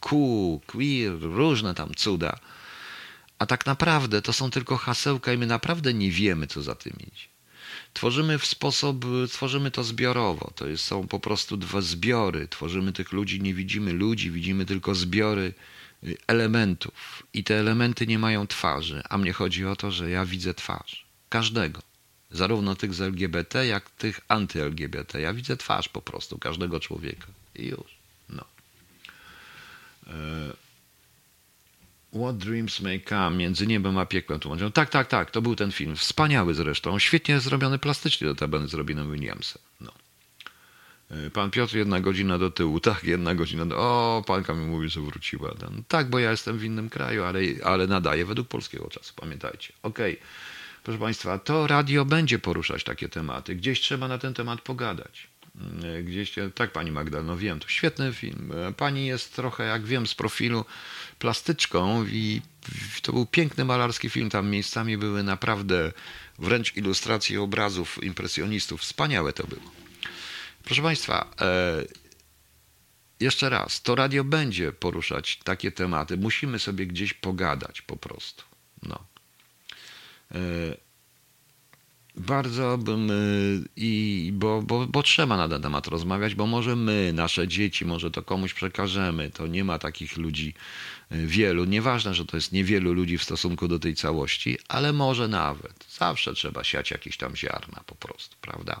[0.00, 2.38] Q, queer, różne tam cuda.
[3.38, 6.92] A tak naprawdę to są tylko hasełka i my naprawdę nie wiemy, co za tym
[6.92, 7.26] idzie.
[7.94, 10.50] Tworzymy w sposób, tworzymy to zbiorowo.
[10.54, 12.48] To jest, są po prostu dwa zbiory.
[12.48, 15.54] Tworzymy tych ludzi, nie widzimy ludzi, widzimy tylko zbiory
[16.04, 17.22] y, elementów.
[17.34, 19.02] I te elementy nie mają twarzy.
[19.08, 21.06] A mnie chodzi o to, że ja widzę twarz.
[21.28, 21.82] Każdego.
[22.30, 25.20] Zarówno tych z LGBT, jak tych anty-LGBT.
[25.20, 27.26] Ja widzę twarz po prostu każdego człowieka.
[27.54, 27.96] I już.
[28.28, 28.44] No.
[30.06, 30.12] E,
[32.12, 34.72] What Dreams May Come, Między Niebem a Piekłem tłumaczą.
[34.72, 35.96] Tak, tak, tak, to był ten film.
[35.96, 36.98] Wspaniały zresztą.
[36.98, 39.62] Świetnie zrobiony plastycznie do tabany z Robinem Williamsem.
[39.80, 39.92] No.
[41.10, 42.80] E, pan Piotr, jedna godzina do tyłu.
[42.86, 43.76] Tak, jedna godzina do...
[43.78, 45.54] O, panka mi mówi, że wróciła.
[45.88, 49.72] Tak, bo ja jestem w innym kraju, ale, ale nadaję według polskiego czasu, pamiętajcie.
[49.82, 50.12] Okej.
[50.12, 50.26] Okay.
[50.86, 53.54] Proszę Państwa, to radio będzie poruszać takie tematy.
[53.54, 55.28] Gdzieś trzeba na ten temat pogadać.
[55.60, 58.52] Mm, gdzieś, tak Pani Magdaleno, wiem, to świetny film.
[58.76, 60.64] Pani jest trochę, jak wiem, z profilu
[61.18, 62.42] plastyczką i
[63.02, 64.30] to był piękny malarski film.
[64.30, 65.92] Tam miejscami były naprawdę
[66.38, 68.80] wręcz ilustracje obrazów impresjonistów.
[68.80, 69.72] Wspaniałe to było.
[70.64, 71.84] Proszę Państwa, e,
[73.20, 76.16] jeszcze raz, to radio będzie poruszać takie tematy.
[76.16, 78.44] Musimy sobie gdzieś pogadać po prostu.
[78.82, 79.15] No.
[80.34, 80.38] E,
[82.16, 83.14] bardzo bym e,
[83.76, 88.10] i bo, bo, bo trzeba na ten temat rozmawiać, bo może my, nasze dzieci, może
[88.10, 89.30] to komuś przekażemy.
[89.30, 90.54] To nie ma takich ludzi
[91.10, 91.64] e, wielu.
[91.64, 95.86] Nieważne, że to jest niewielu ludzi w stosunku do tej całości, ale może nawet.
[95.98, 98.80] Zawsze trzeba siać jakieś tam ziarna po prostu, prawda?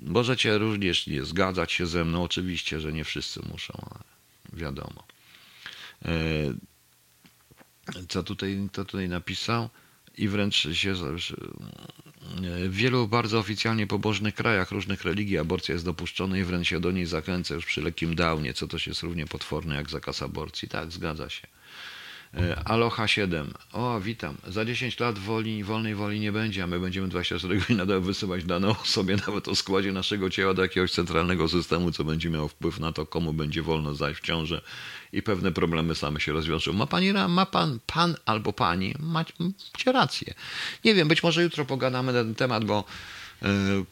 [0.00, 2.22] Możecie również nie zgadzać się ze mną.
[2.22, 4.04] Oczywiście, że nie wszyscy muszą, ale
[4.60, 5.04] wiadomo
[8.08, 9.68] co tutaj, to tutaj napisał
[10.18, 10.94] i wręcz się
[12.68, 16.90] w wielu bardzo oficjalnie pobożnych krajach różnych religii aborcja jest dopuszczona i wręcz się do
[16.90, 20.68] niej zachęca już przy lekkim downie, co też jest równie potworne jak zakaz aborcji.
[20.68, 21.46] Tak, zgadza się.
[22.36, 23.50] E, Aloha 7.
[23.72, 24.36] O, witam.
[24.46, 28.44] Za 10 lat woli, wolnej woli nie będzie, a my będziemy 24 godziny nadal wysyłać
[28.44, 32.48] dane o sobie, nawet o składzie naszego ciała do jakiegoś centralnego systemu, co będzie miało
[32.48, 34.62] wpływ na to, komu będzie wolno zajść w ciążę
[35.12, 36.72] i pewne problemy same się rozwiążą.
[36.72, 40.34] Ma pani, ma pan, pan albo pani, macie rację.
[40.84, 42.84] Nie wiem, być może jutro pogadamy na ten temat, bo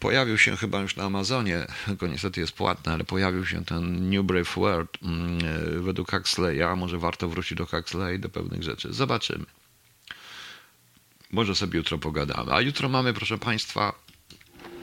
[0.01, 4.25] pojawił się chyba już na Amazonie, tylko niestety jest płatny, ale pojawił się ten New
[4.25, 6.77] Brave World mm, e, według Huxleya.
[6.77, 8.93] Może warto wrócić do Huxley do pewnych rzeczy.
[8.93, 9.45] Zobaczymy.
[11.31, 12.53] Może sobie jutro pogadamy.
[12.53, 13.95] A jutro mamy, proszę Państwa,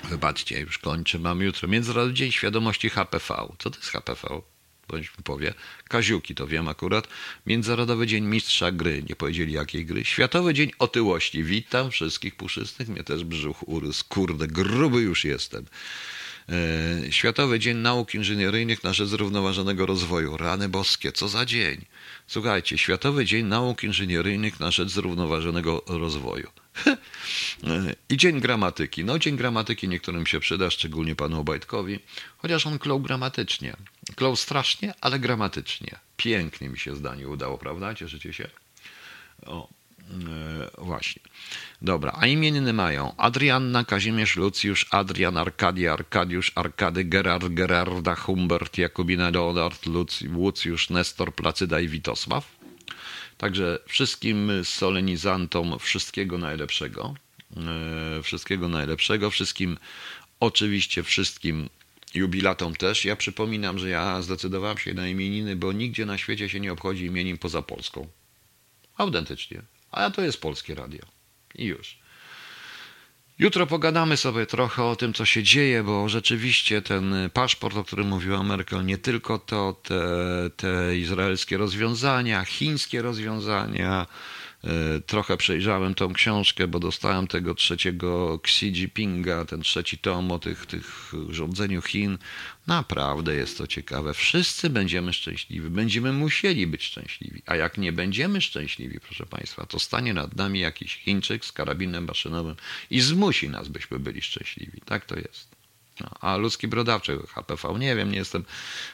[0.04, 3.48] wybaczcie, już kończę, mamy jutro Międzynarodowy Dzień Świadomości HPV.
[3.60, 4.42] Co to jest HPV?
[4.98, 5.54] Mi powie.
[5.88, 7.08] Kaziuki, to wiem akurat.
[7.46, 10.06] Międzynarodowy Dzień Mistrza Gry, nie powiedzieli jakiej gry.
[10.06, 11.44] Światowy Dzień Otyłości.
[11.44, 14.06] Witam wszystkich puszystych, mnie też brzuch urósł.
[14.10, 15.66] Kurde, gruby już jestem.
[16.50, 20.38] E, Światowy Dzień Nauk Inżynieryjnych na rzecz zrównoważonego rozwoju.
[20.38, 21.86] Rany boskie, co za dzień.
[22.28, 26.48] Słuchajcie, Światowy Dzień Nauk Inżynieryjnych na rzecz zrównoważonego rozwoju.
[28.10, 29.06] I dzień gramatyki.
[29.06, 32.00] No, dzień gramatyki niektórym się przyda, szczególnie panu Obajtkowi,
[32.38, 33.76] chociaż on klął gramatycznie.
[34.16, 36.00] Klął strasznie, ale gramatycznie.
[36.18, 37.96] Pięknie mi się zdanie udało, prawda?
[37.96, 38.50] Cieszycie się?
[39.46, 39.70] O,
[40.78, 41.22] e, właśnie.
[41.82, 49.30] Dobra, a imieniny mają Adrianna, Kazimierz, Lucjusz, Adrian, Arkadia, Arkadiusz, Arkady, Gerard, Gerarda, Humbert, Jakubina,
[49.30, 49.86] Leonard,
[50.24, 52.59] Lucjusz, Nestor, Placyda i Witosław.
[53.40, 57.16] Także wszystkim solenizantom wszystkiego najlepszego.
[57.58, 59.30] E, wszystkiego najlepszego.
[59.30, 59.78] Wszystkim,
[60.40, 61.70] oczywiście wszystkim
[62.14, 63.06] jubilatom też.
[63.06, 67.06] Ja przypominam, że ja zdecydowałem się na imieniny, bo nigdzie na świecie się nie obchodzi
[67.06, 68.08] imienin poza Polską.
[68.98, 69.62] Autentycznie.
[69.92, 71.06] A to jest polskie radio.
[71.56, 71.99] I już.
[73.40, 78.08] Jutro pogadamy sobie trochę o tym, co się dzieje, bo rzeczywiście ten paszport, o którym
[78.08, 80.04] mówiła Merkel, nie tylko to, te,
[80.56, 84.08] te izraelskie rozwiązania, chińskie rozwiązania,
[85.06, 90.66] trochę przejrzałem tą książkę, bo dostałem tego trzeciego Xi Jinpinga, ten trzeci tom o tych,
[90.66, 92.18] tych rządzeniu Chin.
[92.68, 94.14] Naprawdę jest to ciekawe.
[94.14, 97.42] Wszyscy będziemy szczęśliwi, będziemy musieli być szczęśliwi.
[97.46, 102.06] A jak nie będziemy szczęśliwi, proszę Państwa, to stanie nad nami jakiś Chińczyk z karabinem
[102.06, 102.56] maszynowym
[102.90, 104.82] i zmusi nas, byśmy byli szczęśliwi.
[104.86, 105.59] Tak to jest.
[106.22, 108.46] A ludzki brodawczy, HPV, nie wiem, nie jestem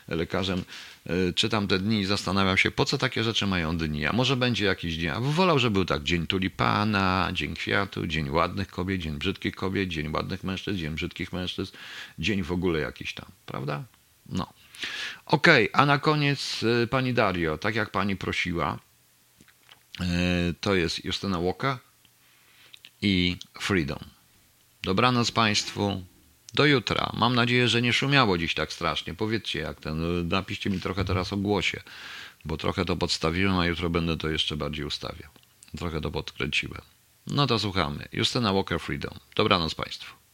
[0.08, 0.64] lekarzem.
[1.10, 4.06] Y, czytam te dni i zastanawiam się, po co takie rzeczy mają dni.
[4.06, 5.10] A może będzie jakiś dzień.
[5.10, 9.90] A wolał, żeby był tak dzień tulipana, dzień kwiatu, dzień ładnych kobiet, dzień brzydkich kobiet,
[9.90, 11.76] dzień ładnych mężczyzn, dzień brzydkich mężczyzn,
[12.20, 13.84] dzień w ogóle jakiś tam, prawda?
[14.30, 14.54] No.
[15.26, 18.80] Okej, okay, a na koniec y, pani Dario, tak jak pani prosiła,
[20.02, 20.06] y,
[20.62, 21.80] to jest Justyna Łoka
[23.02, 24.00] i Freedom.
[24.84, 26.04] Dobranoc Państwu.
[26.56, 27.12] Do jutra.
[27.14, 29.14] Mam nadzieję, że nie szumiało dziś tak strasznie.
[29.14, 30.28] Powiedzcie jak ten.
[30.28, 31.82] Napiszcie mi trochę teraz o głosie,
[32.46, 35.30] bo trochę to podstawiłem, a jutro będę to jeszcze bardziej ustawiał.
[35.78, 36.82] Trochę to podkręciłem.
[37.28, 38.08] No to słuchamy.
[38.14, 39.14] Justyna Walker Freedom.
[39.36, 40.25] Dobranoc Państwu.